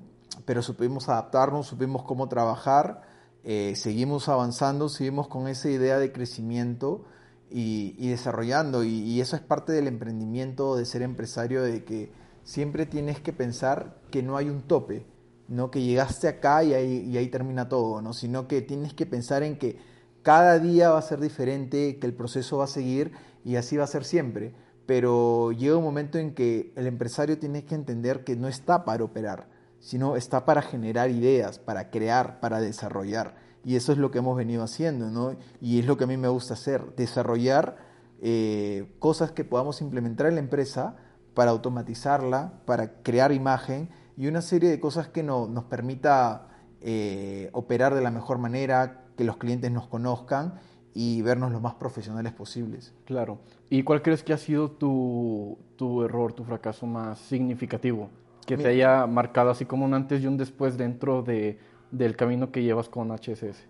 [0.45, 3.03] pero supimos adaptarnos, supimos cómo trabajar,
[3.45, 7.05] eh, seguimos avanzando, seguimos con esa idea de crecimiento
[7.49, 8.83] y, desarrollando.
[8.83, 12.11] y eso es parte del emprendimiento, de ser empresario, de que
[12.43, 15.07] siempre tienes que pensar que no hay un tope
[15.49, 18.13] no que llegaste acá y ahí, termina todo, ¿no?
[18.13, 19.79] sino que tienes que pensar en que
[20.23, 23.13] cada día va a ser diferente, que el proceso va a seguir
[23.45, 24.55] y así va a ser siempre.
[24.87, 29.05] Pero llega un momento en que el empresario tiene que entender que no está para
[29.05, 29.49] operar,
[29.81, 33.37] sino está para generar ideas, para crear, para desarrollar.
[33.65, 35.37] Y eso es lo que hemos venido haciendo, ¿no?
[35.61, 37.77] Y es lo que a mí me gusta hacer, desarrollar
[38.21, 40.97] eh, cosas que podamos implementar en la empresa
[41.35, 46.49] para automatizarla, para crear imagen y una serie de cosas que nos permita
[46.81, 50.55] eh, operar de la mejor manera, que los clientes nos conozcan
[50.95, 52.95] y vernos lo más profesionales posibles.
[53.05, 53.39] Claro.
[53.69, 55.59] ¿Y cuál crees que ha sido tu,
[56.05, 58.09] error, tu fracaso más significativo?
[58.47, 61.59] Que te haya marcado así como un antes y un después dentro de,
[61.91, 63.67] del camino que llevas con HSS.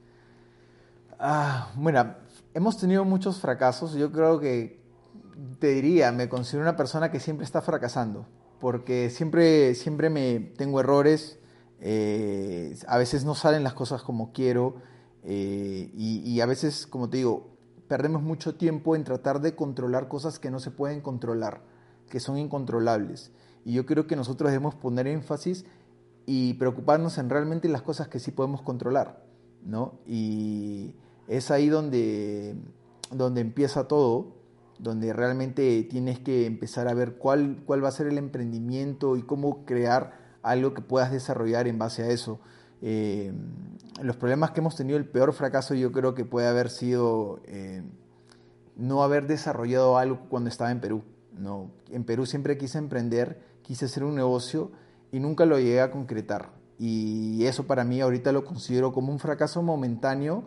[1.19, 2.15] Ah, bueno,
[2.55, 3.95] hemos tenido muchos fracasos.
[3.95, 4.79] Yo creo que
[5.59, 8.27] te diría, me considero una persona que siempre está fracasando
[8.61, 11.38] porque siempre, siempre me tengo errores,
[11.81, 14.77] eh, a veces no salen las cosas como quiero
[15.29, 17.49] eh, y, a veces, como te digo,
[17.88, 21.62] perdemos mucho tiempo en tratar de controlar cosas que no se pueden controlar,
[22.09, 23.33] que son incontrolables.
[23.64, 25.64] Y yo creo que nosotros debemos poner énfasis
[26.27, 29.25] y preocuparnos en realmente las cosas que sí podemos controlar,
[29.64, 29.95] ¿no?
[30.07, 30.95] Y
[31.27, 32.55] es ahí donde,
[33.11, 34.36] donde empieza todo
[34.79, 39.23] donde realmente tienes que empezar a ver cuál, cuál va a ser el emprendimiento y
[39.23, 42.41] cómo crear algo que puedas desarrollar en base a eso.
[42.83, 43.33] Eh,
[44.03, 47.83] los problemas que hemos tenido, el peor fracaso yo creo que puede haber sido eh,
[48.77, 51.03] no haber desarrollado algo cuando estaba en Perú.
[51.37, 54.71] No, en Perú siempre quise emprender, quise hacer un negocio
[55.12, 56.51] y nunca lo llegué a concretar.
[56.79, 60.45] Y eso para mí ahorita lo considero como un fracaso momentáneo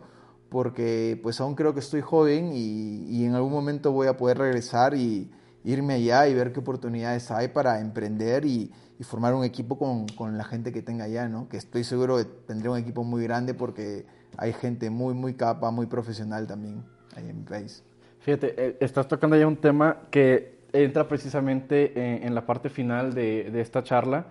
[0.50, 4.94] porque pues aún creo que estoy joven y, en algún momento voy a poder regresar
[4.94, 5.30] y
[5.64, 8.70] irme allá y ver qué oportunidades hay para emprender y,
[9.02, 11.48] formar un equipo con, la gente que tenga allá, ¿no?
[11.48, 14.04] Que estoy seguro que tendré un equipo muy grande porque
[14.36, 16.84] hay gente muy, muy capa, muy profesional también
[17.16, 17.82] ahí en mi país.
[18.18, 23.58] Fíjate, eh, estás tocando ya un tema que entra precisamente en, la parte final de,
[23.58, 24.26] esta charla,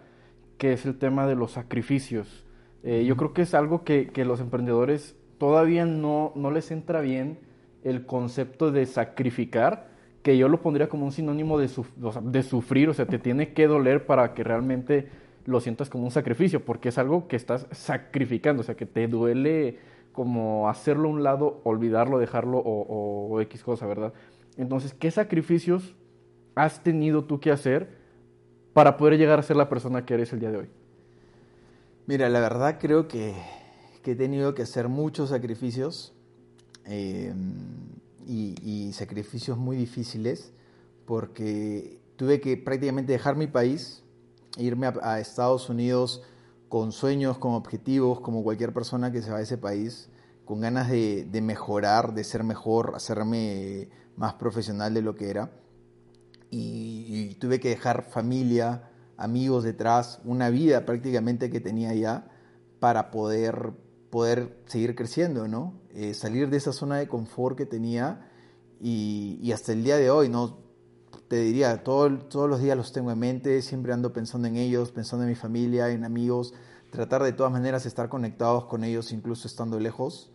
[0.60, 2.46] que es el tema de los sacrificios.
[2.84, 7.02] Eh, yo creo que es algo que, que los emprendedores todavía no, no les entra
[7.02, 7.40] bien
[7.84, 9.90] el concepto de sacrificar,
[10.22, 11.70] que yo lo pondría como un sinónimo de,
[12.24, 15.10] de sufrir, o sea, te tiene que doler para que realmente
[15.46, 19.08] lo sientas como un sacrificio, porque es algo que estás sacrificando, o sea, que te
[19.08, 19.80] duele
[20.12, 24.14] como hacerlo a un lado, olvidarlo, dejarlo o, o X cosa, ¿verdad?
[24.58, 25.96] Entonces, ¿qué sacrificios
[26.56, 27.98] has tenido tú que hacer
[28.74, 30.70] para poder llegar a ser la persona que eres el día de hoy?
[32.06, 33.34] Mira, la verdad creo que,
[34.12, 36.14] he tenido que hacer muchos sacrificios
[36.86, 37.34] eh,
[38.26, 40.52] y, sacrificios muy difíciles
[41.06, 44.04] porque tuve que prácticamente dejar mi país,
[44.58, 46.22] irme a, Estados Unidos
[46.68, 50.10] con sueños, con objetivos, como cualquier persona que se va a ese país,
[50.46, 55.50] con ganas de, de mejorar, de ser mejor, hacerme más profesional de lo que era.
[56.52, 62.28] Y, tuve que dejar familia, amigos detrás, una vida prácticamente que tenía ya
[62.80, 63.72] para poder,
[64.10, 65.74] poder seguir creciendo, ¿no?
[65.94, 68.30] Eh, salir de esa zona de confort que tenía
[68.82, 70.58] y, hasta el día de hoy, ¿no?
[71.28, 75.24] Te diría, todos los días los tengo en mente, siempre ando pensando en ellos, pensando
[75.24, 76.54] en mi familia, en amigos,
[76.90, 80.32] tratar de todas maneras estar conectados con ellos incluso estando lejos.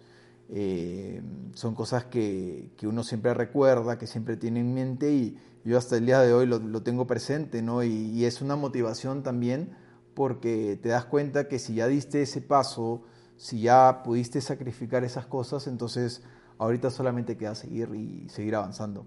[0.50, 1.22] Eh,
[1.54, 5.96] son cosas que, que, uno siempre recuerda, que siempre tiene en mente y yo hasta
[5.96, 7.82] el día de hoy lo, lo tengo presente, ¿no?
[7.82, 9.70] Y, es una motivación también
[10.14, 13.02] porque te das cuenta que si ya diste ese paso,
[13.37, 16.23] si ya pudiste sacrificar esas cosas, entonces
[16.59, 19.07] ahorita solamente queda seguir y seguir avanzando.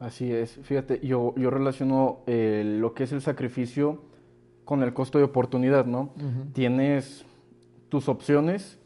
[0.00, 4.02] Así es, fíjate, yo, yo relaciono eh, lo que es el sacrificio
[4.64, 6.12] con el costo de oportunidad, ¿no?
[6.52, 7.24] Tienes
[7.88, 8.78] tus opciones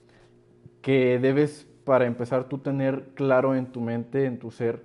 [0.80, 4.84] que debes para empezar tú tener claro en tu mente, en tu ser,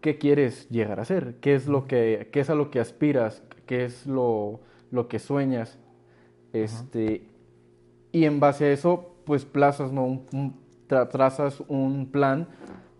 [0.00, 3.42] qué quieres llegar a ser, qué es, lo que, qué es a lo que aspiras,
[3.66, 5.78] qué es lo, lo que sueñas.
[6.52, 7.28] Este,
[8.12, 10.06] Y en base a eso, pues plazas, ¿no?
[10.06, 12.48] Un, trazas un plan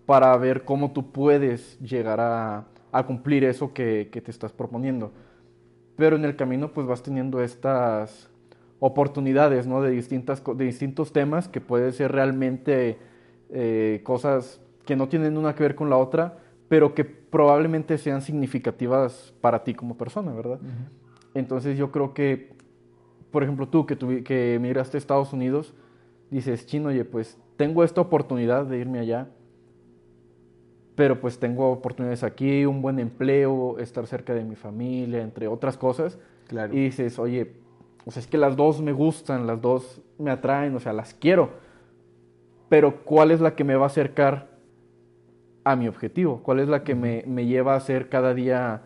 [0.05, 5.11] para ver cómo tú puedes llegar a, a cumplir eso que, que, te estás proponiendo.
[5.97, 8.29] Pero en el camino pues vas teniendo estas
[8.79, 9.81] oportunidades, ¿no?
[9.81, 12.99] De, distintas, de distintos temas que pueden ser realmente
[13.49, 16.37] eh, cosas que no tienen una que ver con la otra,
[16.69, 20.61] pero que probablemente sean significativas para ti como persona, ¿verdad?
[21.33, 22.53] Entonces yo creo que,
[23.31, 25.73] por ejemplo, tú que, que migraste a Estados Unidos,
[26.31, 29.29] dices, chino, oye, pues tengo esta oportunidad de irme allá,
[30.95, 35.77] pero pues tengo oportunidades aquí, un buen empleo, estar cerca de mi familia, entre otras
[35.77, 36.19] cosas.
[36.49, 36.75] Claro.
[36.75, 37.53] Y dices, oye,
[38.05, 41.15] o sea, es que las dos me gustan, las dos me atraen, o sea, las
[41.15, 41.69] quiero
[42.69, 44.49] pero ¿cuál es la que me va a acercar
[45.65, 46.43] a mi objetivo?
[46.43, 48.83] ¿Cuál es la que me, lleva a ser cada día,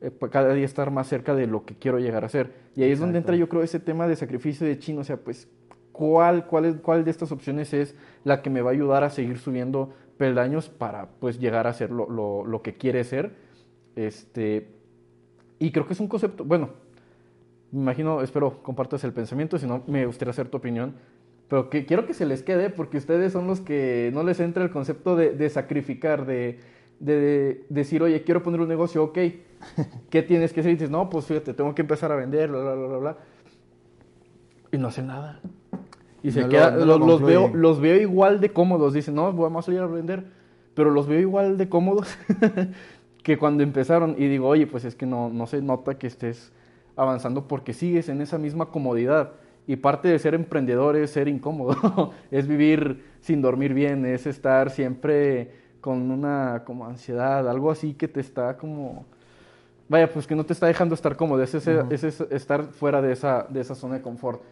[0.00, 2.52] eh, cada día estar más cerca de lo que quiero llegar a ser?
[2.76, 5.16] Y ahí es donde entra yo creo ese tema de sacrificio de chino, o sea,
[5.16, 5.48] pues,
[5.94, 9.08] ¿cuál, cuál, es, ¿cuál de estas opciones es la que me va a ayudar a
[9.08, 12.06] seguir subiendo peldaños para, pues, llegar a ser lo,
[12.44, 13.34] lo, que quiere ser?
[13.96, 14.68] Este,
[15.58, 16.68] y creo que es un concepto, bueno,
[17.72, 20.94] me imagino, espero compartas el pensamiento, si no, me gustaría hacer tu opinión
[21.48, 24.64] pero que quiero que se les quede porque ustedes son los que no les entra
[24.64, 26.58] el concepto de, sacrificar, de,
[27.68, 29.18] decir, oye, quiero poner un negocio, ok,
[30.10, 30.72] ¿qué tienes que hacer?
[30.72, 33.18] Y dices, no, pues fíjate, tengo que empezar a vender, bla, bla, bla, bla.
[34.72, 35.40] Y no hacen nada.
[36.24, 38.94] Y se queda, los, veo, los veo igual de cómodos.
[38.94, 40.24] Dicen, no, vamos a salir a vender.
[40.72, 42.16] Pero los veo igual de cómodos
[43.22, 44.16] que cuando empezaron.
[44.16, 46.50] Y digo, oye, pues es que no, no se nota que estés
[46.96, 49.32] avanzando porque sigues en esa misma comodidad.
[49.66, 54.70] Y parte de ser emprendedor es ser incómodo, es vivir sin dormir bien, es estar
[54.70, 59.04] siempre con una como ansiedad, algo así que te está como,
[59.88, 63.60] vaya, pues que no te está dejando estar cómodo, es, estar fuera de esa, de
[63.60, 64.42] esa zona de confort.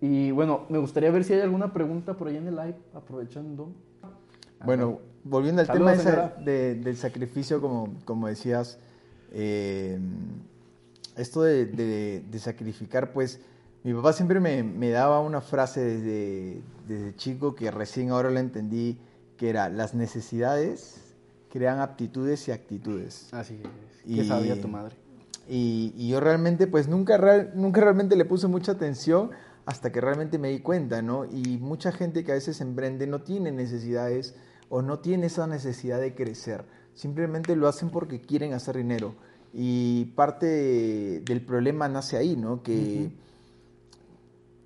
[0.00, 3.72] Y bueno, me gustaría ver si hay alguna pregunta por ahí en el live, aprovechando.
[4.64, 8.78] Bueno, volviendo al tema del sacrificio, como, como decías,
[9.32, 9.98] eh,
[11.16, 13.40] esto de, de sacrificar, pues
[13.86, 18.98] mi papá siempre me, daba una frase desde, desde, chico que recién ahora la entendí,
[19.36, 21.14] que era, las necesidades
[21.52, 23.32] crean aptitudes y actitudes.
[23.32, 24.16] Así es.
[24.16, 24.96] ¿Qué sabía tu madre?
[25.48, 27.16] Y, yo realmente, pues nunca,
[27.54, 29.30] nunca realmente le puse mucha atención
[29.66, 31.24] hasta que realmente me di cuenta, ¿no?
[31.26, 34.34] Y mucha gente que a veces emprende no tiene necesidades
[34.68, 36.64] o no tiene esa necesidad de crecer.
[36.94, 39.14] Simplemente lo hacen porque quieren hacer dinero.
[39.52, 42.62] Y parte del problema nace ahí, ¿no?
[42.62, 43.12] Que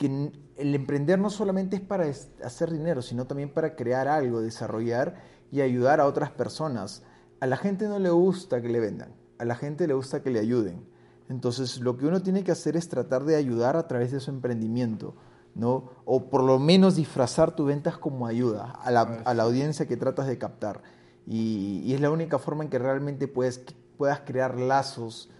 [0.01, 5.16] que el emprender no solamente es para hacer dinero, sino también para crear algo, desarrollar
[5.53, 7.03] y ayudar a otras personas.
[7.38, 10.30] A la gente no le gusta que le vendan, a la gente le gusta que
[10.30, 10.86] le ayuden.
[11.31, 14.31] Entonces, lo que uno tiene que hacer es tratar de ayudar a través de su
[14.31, 15.14] emprendimiento,
[15.55, 15.91] ¿no?
[16.05, 20.39] O por lo menos disfrazar tus ventas como ayuda a la, audiencia que tratas de
[20.39, 20.83] captar.
[21.26, 23.64] Y, y, es la única forma en que realmente puedes
[23.97, 25.31] puedas crear lazos,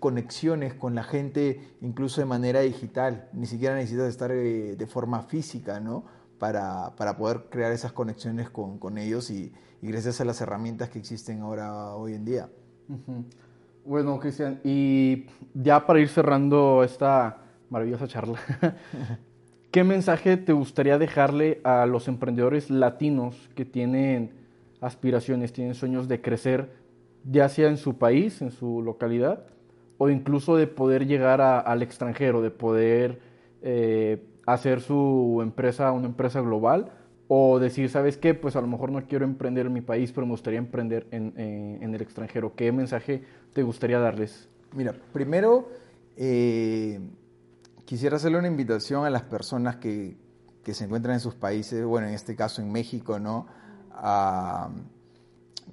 [0.00, 3.28] conexiones con la gente, incluso de manera digital.
[3.34, 6.06] Ni siquiera necesitas estar eh, de forma física, ¿no?
[6.38, 10.88] Para, para, poder crear esas conexiones con, con ellos y, y, gracias a las herramientas
[10.88, 12.50] que existen ahora hoy en día.
[13.86, 17.38] Bueno, Cristian, y ya para ir cerrando esta
[17.70, 18.40] maravillosa charla,
[19.70, 24.32] ¿qué mensaje te gustaría dejarle a los emprendedores latinos que tienen
[24.80, 26.72] aspiraciones, tienen sueños de crecer,
[27.22, 29.46] ya sea en su país, en su localidad,
[29.98, 33.20] o incluso de poder llegar a, al extranjero, de poder
[33.62, 36.90] eh, hacer su empresa una empresa global?
[37.28, 38.34] O decir, ¿sabes qué?
[38.34, 41.34] Pues a lo mejor no quiero emprender en mi país, pero me gustaría emprender en,
[41.36, 42.54] en, en el extranjero.
[42.54, 44.48] ¿Qué mensaje te gustaría darles?
[44.72, 45.68] Mira, primero
[46.16, 47.00] eh,
[47.84, 50.16] quisiera hacerle una invitación a las personas que,
[50.62, 53.46] que, se encuentran en sus países, bueno, en este caso en México, ¿no?
[53.92, 54.70] A,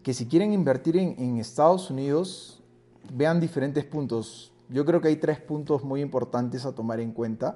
[0.01, 2.61] que si quieren invertir en, en Estados Unidos,
[3.13, 4.51] vean diferentes puntos.
[4.69, 7.55] Yo creo que hay tres puntos muy importantes a tomar en cuenta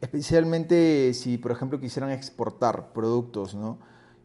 [0.00, 3.78] especialmente si, por ejemplo, quisieran exportar productos, ¿no?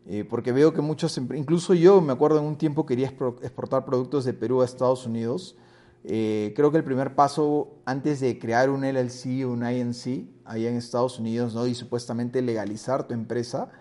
[0.08, 4.24] Eh, porque veo que muchos, incluso yo me acuerdo en un tiempo quería exportar productos
[4.24, 5.56] de Perú a Estados Unidos.
[6.04, 10.70] Eh, creo que el primer paso antes de crear un LLC o un INC allá
[10.70, 11.66] en Estados Unidos ¿no?
[11.66, 13.72] y supuestamente legalizar tu empresa,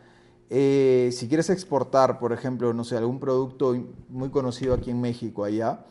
[0.49, 3.77] eh, si quieres exportar, por ejemplo, no sé, algún producto
[4.09, 5.85] muy conocido aquí en México, allá,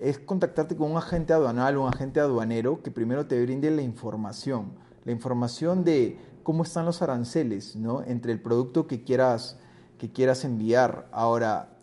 [0.00, 3.82] es contactarte con un agente aduanal o un agente aduanero que primero te brinde la
[3.82, 4.72] información
[5.08, 8.02] la información de cómo están los aranceles, ¿no?
[8.02, 9.58] Entre el producto que quieras,
[9.96, 11.08] que quieras enviar.
[11.12, 11.78] Ahora,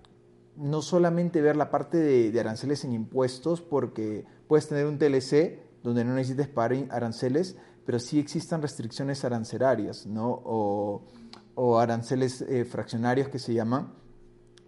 [0.55, 6.05] no solamente ver la parte de, aranceles en impuestos, porque puedes tener un TLC donde
[6.05, 10.29] no necesites pagar aranceles, pero sí existen restricciones arancelarias, ¿no?
[10.45, 13.91] O, aranceles eh, fraccionarios que se llaman,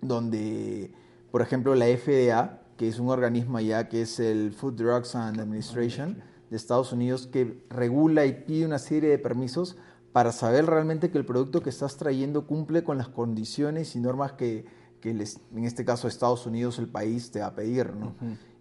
[0.02, 0.92] donde,
[1.30, 5.40] por ejemplo, la FDA, que es un organismo allá que es el Food Drugs and
[5.40, 9.78] Administration, de Estados Unidos que regula y pide una serie de permisos
[10.14, 14.32] para saber realmente que el producto que estás trayendo cumple con las condiciones y normas
[14.32, 14.66] que,
[15.02, 17.94] que les, en este caso Estados Unidos, el país, te va a pedir.
[17.94, 18.14] ¿no?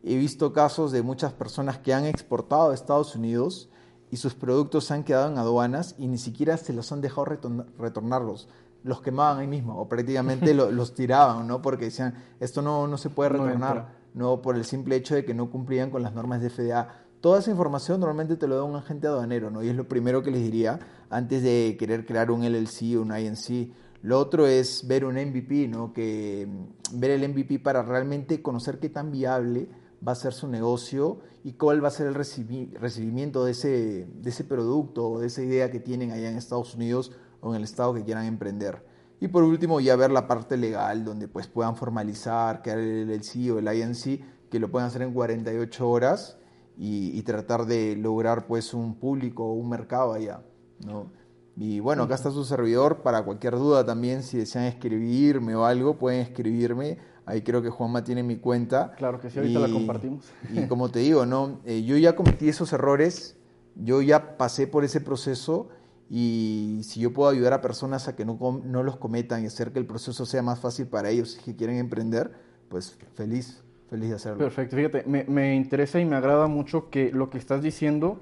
[0.03, 3.71] He visto casos de muchas personas que han exportado a Estados Unidos
[4.11, 7.25] y sus productos se han quedado en aduanas y ni siquiera se los han dejado
[7.79, 8.49] retornarlos.
[8.85, 11.61] Los quemaban ahí mismo o prácticamente los tiraban, ¿no?
[11.61, 15.35] Porque decían, esto no, no se puede retornar, no, por el simple hecho de que
[15.35, 18.77] no cumplían con las normas de FDA Toda esa información normalmente te lo da un
[18.77, 19.61] agente aduanero, ¿no?
[19.61, 20.79] Y es lo primero que les diría
[21.11, 23.73] antes de querer crear un LLC o un INC.
[24.03, 25.93] Lo otro es ver un MVP, ¿no?
[25.93, 29.69] Que mm, ver el MVP para realmente conocer qué tan viable
[30.07, 34.31] va a ser su negocio y cuál va a ser el recibimiento de ese, de
[34.31, 37.11] ese producto o de esa idea que tienen allá en Estados Unidos
[37.41, 38.87] o en el estado que quieran emprender.
[39.19, 43.53] Y por último, ya ver la parte legal, donde pues puedan formalizar, crear el LLC
[43.53, 46.39] o el INC, que lo puedan hacer en 48 horas
[46.77, 50.43] y, tratar de lograr pues un público, un mercado allá,
[50.85, 51.11] ¿no?
[51.57, 55.97] Y bueno, acá está su servidor para cualquier duda también, si desean escribirme o algo,
[55.97, 56.99] pueden escribirme.
[57.25, 58.93] Ahí creo que Juanma tiene mi cuenta.
[58.93, 60.27] Claro que sí, ahorita la compartimos.
[60.53, 61.61] Y como te digo, ¿no?
[61.65, 63.37] Eh, yo ya cometí esos errores,
[63.75, 65.71] yo ya pasé por ese proceso
[66.11, 69.73] y si yo puedo ayudar a personas a que no, no los cometan y hacer
[69.73, 72.33] que el proceso sea más fácil para ellos si quieren emprender,
[72.69, 73.63] pues feliz.
[73.91, 74.39] Feliz de hacerlo.
[74.39, 78.21] Perfecto, fíjate, me, me, interesa y me agrada mucho que lo que estás diciendo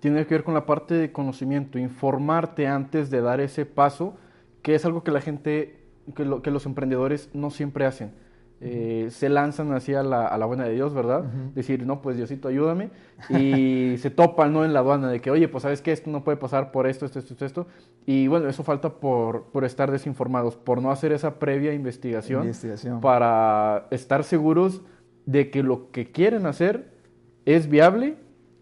[0.00, 4.14] tiene que ver con la parte de conocimiento, informarte antes de dar ese paso,
[4.62, 5.80] que es algo que la gente,
[6.14, 8.12] que, lo, que los emprendedores no siempre hacen.
[8.60, 11.24] Eh, se lanzan así a la, a la, buena de Dios, ¿verdad?
[11.54, 12.90] Decir, no, pues Diosito, ayúdame.
[13.28, 14.64] Y se topan, ¿no?
[14.64, 17.04] En la aduana de que, oye, pues sabes que esto no puede pasar por esto,
[17.04, 17.66] esto, esto, esto.
[18.06, 23.00] Y bueno, eso falta por, por estar desinformados, por no hacer esa previa investigación, investigación.
[23.02, 24.82] para estar seguros
[25.26, 26.90] de que lo que quieren hacer
[27.44, 28.16] es viable,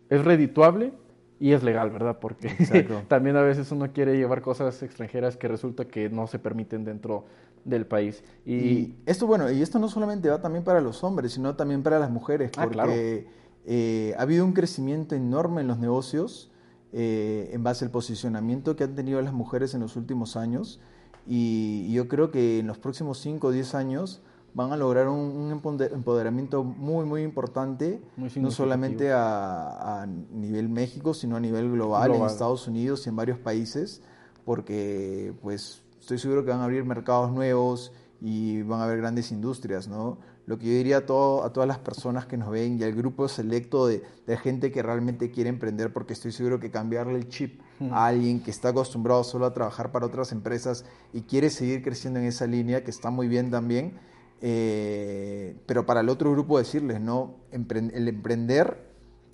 [0.08, 0.92] es redituable
[1.38, 2.18] y es legal, ¿verdad?
[2.20, 2.48] Porque
[3.08, 7.26] también a veces uno quiere llevar cosas extranjeras que resulta que no se permiten dentro
[7.64, 8.24] del país.
[8.46, 11.98] Y, esto, bueno, y esto no solamente va también para los hombres, sino también para
[11.98, 13.26] las mujeres, ah, porque
[13.66, 16.50] eh, ha habido un crecimiento enorme en los negocios
[16.92, 20.80] eh, en base al posicionamiento que han tenido las mujeres en los últimos años.
[21.26, 24.22] Y, y yo creo que en los próximos 5 o 10 años
[24.54, 31.40] van a lograr un, empoderamiento muy, muy importante, no solamente a, nivel México, sino a
[31.40, 34.00] nivel global, en Estados Unidos y en varios países,
[34.44, 39.32] porque pues estoy seguro que van a abrir mercados nuevos y van a haber grandes
[39.32, 40.18] industrias, ¿no?
[40.46, 42.92] Lo que yo diría a, todo, a todas las personas que nos ven y al
[42.92, 47.28] grupo selecto de, de, gente que realmente quiere emprender, porque estoy seguro que cambiarle el
[47.28, 50.84] chip a alguien que está acostumbrado solo a trabajar para otras empresas
[51.14, 53.98] y quiere seguir creciendo en esa línea, que está muy bien también,
[54.46, 57.36] Eh, pero para el otro grupo decirles, ¿no?
[57.50, 58.76] el emprender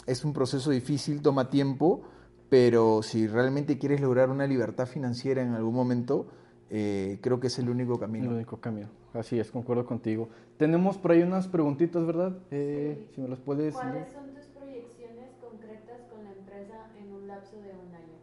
[0.07, 2.03] es un proceso difícil, toma tiempo,
[2.49, 6.29] pero si realmente quieres lograr una libertad financiera en algún momento,
[6.71, 8.27] eh, creo que es el único camino.
[8.27, 10.29] El único camino, así es, concuerdo contigo.
[10.59, 12.39] Tenemos por ahí unas preguntitas, ¿verdad?
[12.53, 13.75] Eh, si me las puedes...
[13.75, 18.15] ¿Cuáles son tus proyecciones concretas con la empresa en un lapso de un año?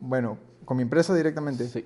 [0.00, 1.66] Bueno, con mi empresa directamente.
[1.66, 1.84] Sí.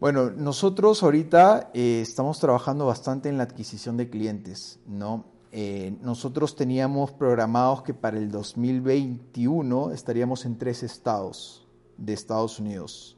[0.00, 5.24] Bueno, nosotros ahorita eh, estamos trabajando bastante en la adquisición de clientes, ¿no?
[5.52, 13.16] Eh, nosotros teníamos programados que para el 2021 estaríamos en tres estados de Estados Unidos.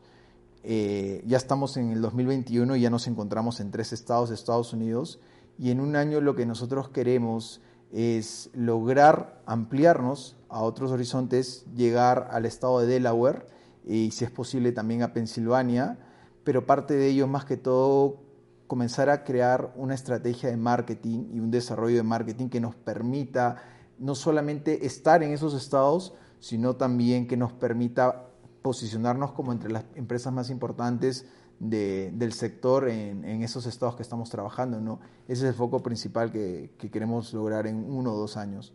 [0.64, 4.74] Eh, ya estamos en el 2021 y ya nos encontramos en tres estados de Estados
[4.74, 5.18] Unidos
[5.58, 12.28] y en un año lo que nosotros queremos es lograr ampliarnos a otros horizontes, llegar
[12.32, 13.46] al estado de Delaware
[13.86, 15.98] y si es posible también a Pensilvania
[16.47, 18.20] pero parte de ello más que todo
[18.68, 23.57] comenzar a crear una estrategia de marketing y un desarrollo de marketing que nos permita
[23.99, 28.28] no solamente estar en esos estados, sino también que nos permita
[28.62, 31.26] posicionarnos como entre las empresas más importantes
[31.59, 34.80] del sector en, esos estados que estamos trabajando.
[34.80, 35.01] ¿no?
[35.26, 38.72] Ese es el foco principal que, queremos lograr en uno o dos años.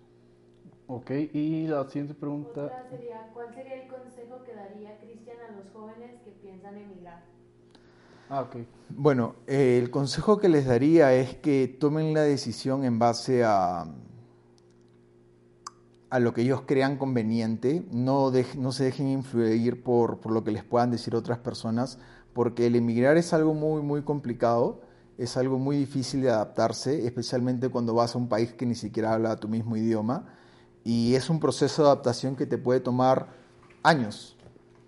[0.88, 2.86] Ok, y la siguiente pregunta.
[2.90, 7.24] Sería, ¿Cuál sería el consejo que daría Cristian a los jóvenes que piensan emigrar?
[8.34, 8.48] Ah,
[8.88, 13.94] bueno, eh, el consejo que les daría es que tomen la decisión en base a,
[16.10, 20.52] a lo que ellos crean conveniente, no, no se dejen influir por, por, lo que
[20.52, 22.00] les puedan decir otras personas,
[22.32, 24.80] porque el emigrar es algo muy, muy complicado,
[25.18, 29.12] es algo muy difícil de adaptarse, especialmente cuando vas a un país que ni siquiera
[29.12, 30.24] habla tu mismo idioma,
[30.86, 33.28] y es un proceso de adaptación que te puede tomar
[33.84, 34.38] años,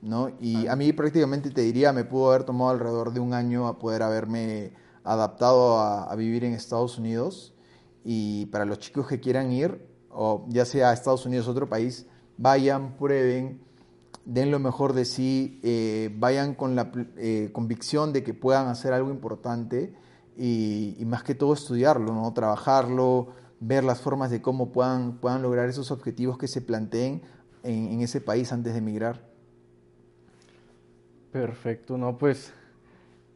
[0.04, 0.30] ¿no?
[0.39, 3.80] Y a mí prácticamente te diría, me pudo haber tomado alrededor de un año a
[3.80, 4.74] poder haberme
[5.04, 7.54] adaptado a, vivir en Estados Unidos.
[8.04, 11.70] Y para los chicos que quieran ir, o ya sea a Estados Unidos o otro
[11.70, 12.06] país,
[12.38, 13.62] vayan, prueben,
[14.26, 18.91] den lo mejor de sí, eh, vayan con la eh, convicción de que puedan hacer
[18.91, 19.93] algo importante
[20.38, 22.34] y, más que todo estudiarlo, ¿no?
[22.34, 23.30] trabajarlo,
[23.62, 27.22] ver las formas de cómo puedan, puedan lograr esos objetivos que se planteen
[27.64, 29.33] en, en ese país antes de emigrar.
[31.34, 32.54] Perfecto, no, pues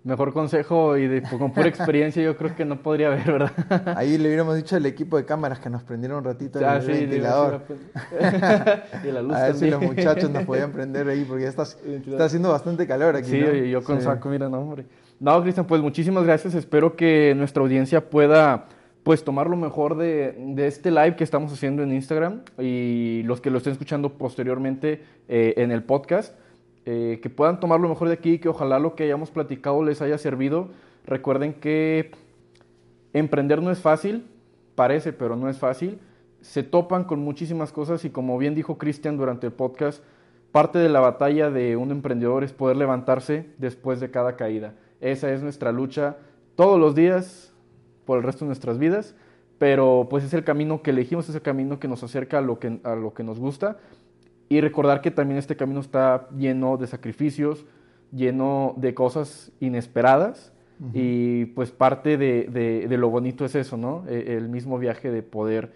[0.04, 3.98] mejor consejo y de, con pura experiencia yo creo que no podría haber, ¿verdad?
[3.98, 6.86] Ahí le hubiéramos dicho al equipo de cámaras que nos prendieron un ratito ah, el
[6.86, 7.64] ventilador.
[9.04, 11.64] y la luz A ver si los muchachos nos podían prender ahí porque ya está,
[11.64, 13.32] está haciendo bastante calor aquí.
[13.32, 14.86] Sí, yo con saco, mira, no, hombre.
[15.20, 16.54] No, Cristian, pues muchísimas gracias.
[16.54, 18.68] Espero que nuestra audiencia pueda
[19.04, 23.42] pues tomar lo mejor de, de, este live que estamos haciendo en Instagram y los
[23.42, 26.36] que lo estén escuchando posteriormente eh, en el podcast.
[26.90, 30.02] Eh, que puedan tomar lo mejor de aquí, que ojalá lo que hayamos platicado les
[30.02, 30.70] haya servido.
[31.06, 32.12] Recuerden que
[33.12, 34.26] emprender no es fácil,
[34.74, 36.00] parece, pero no es fácil.
[36.40, 40.02] Se topan con muchísimas cosas y como bien dijo Cristian durante el podcast,
[40.54, 44.74] parte de la batalla de un emprendedor es poder levantarse después de cada caída.
[45.02, 46.16] Esa es nuestra lucha
[46.56, 47.54] todos los días
[48.06, 49.14] por el resto de nuestras vidas,
[49.58, 52.60] pero pues es el camino que elegimos, es el camino que nos acerca a lo
[52.60, 53.78] que, a lo que nos gusta
[54.50, 57.66] y recordar que también este camino está lleno de sacrificios,
[58.12, 60.54] lleno de cosas inesperadas.
[60.94, 62.44] Y pues parte de,
[62.88, 64.04] de, lo bonito es eso, ¿no?
[64.08, 65.72] E, el mismo viaje de poder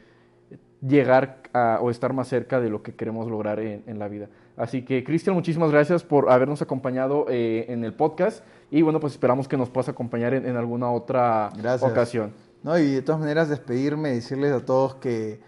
[0.87, 4.29] llegar a, o estar más cerca de lo que queremos lograr en, en la vida.
[4.57, 8.45] Así que, Cristian, muchísimas gracias por habernos acompañado eh, en el podcast.
[8.69, 11.49] Y bueno, pues esperamos que nos puedas acompañar en, en alguna otra
[11.81, 12.33] ocasión.
[12.61, 15.39] No, y de todas maneras, despedirme, decirles a todos que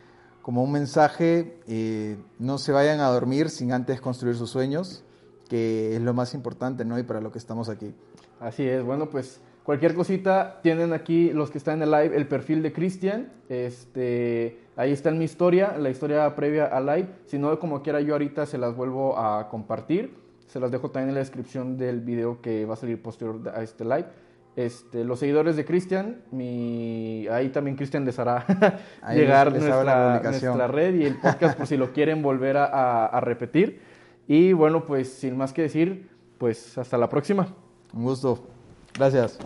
[0.44, 5.04] como un mensaje, eh, no se vayan a dormir sin antes construir sus sueños,
[5.48, 7.00] que es lo más importante, ¿no?
[7.00, 7.96] Y para lo que estamos aquí.
[8.42, 12.28] Así es, bueno, pues cualquier cosita, tienen aquí los que están en el live el
[12.28, 17.40] perfil de Cristian, este, ahí está en mi historia, la historia previa al live, si
[17.40, 20.14] no, como quiera yo ahorita se las vuelvo a compartir,
[20.48, 23.64] se las dejo también en la descripción del video que va a salir posterior a
[23.64, 24.08] este live.
[24.56, 28.46] Este, los seguidores de Cristian, mi, ahí también Cristian les hará
[29.14, 33.82] llegar nuestra, nuestra, red y el podcast por si lo quieren volver a repetir.
[34.28, 37.48] Y bueno, pues sin más que decir, pues hasta la próxima.
[37.94, 38.48] Un gusto.
[38.94, 39.40] Gracias.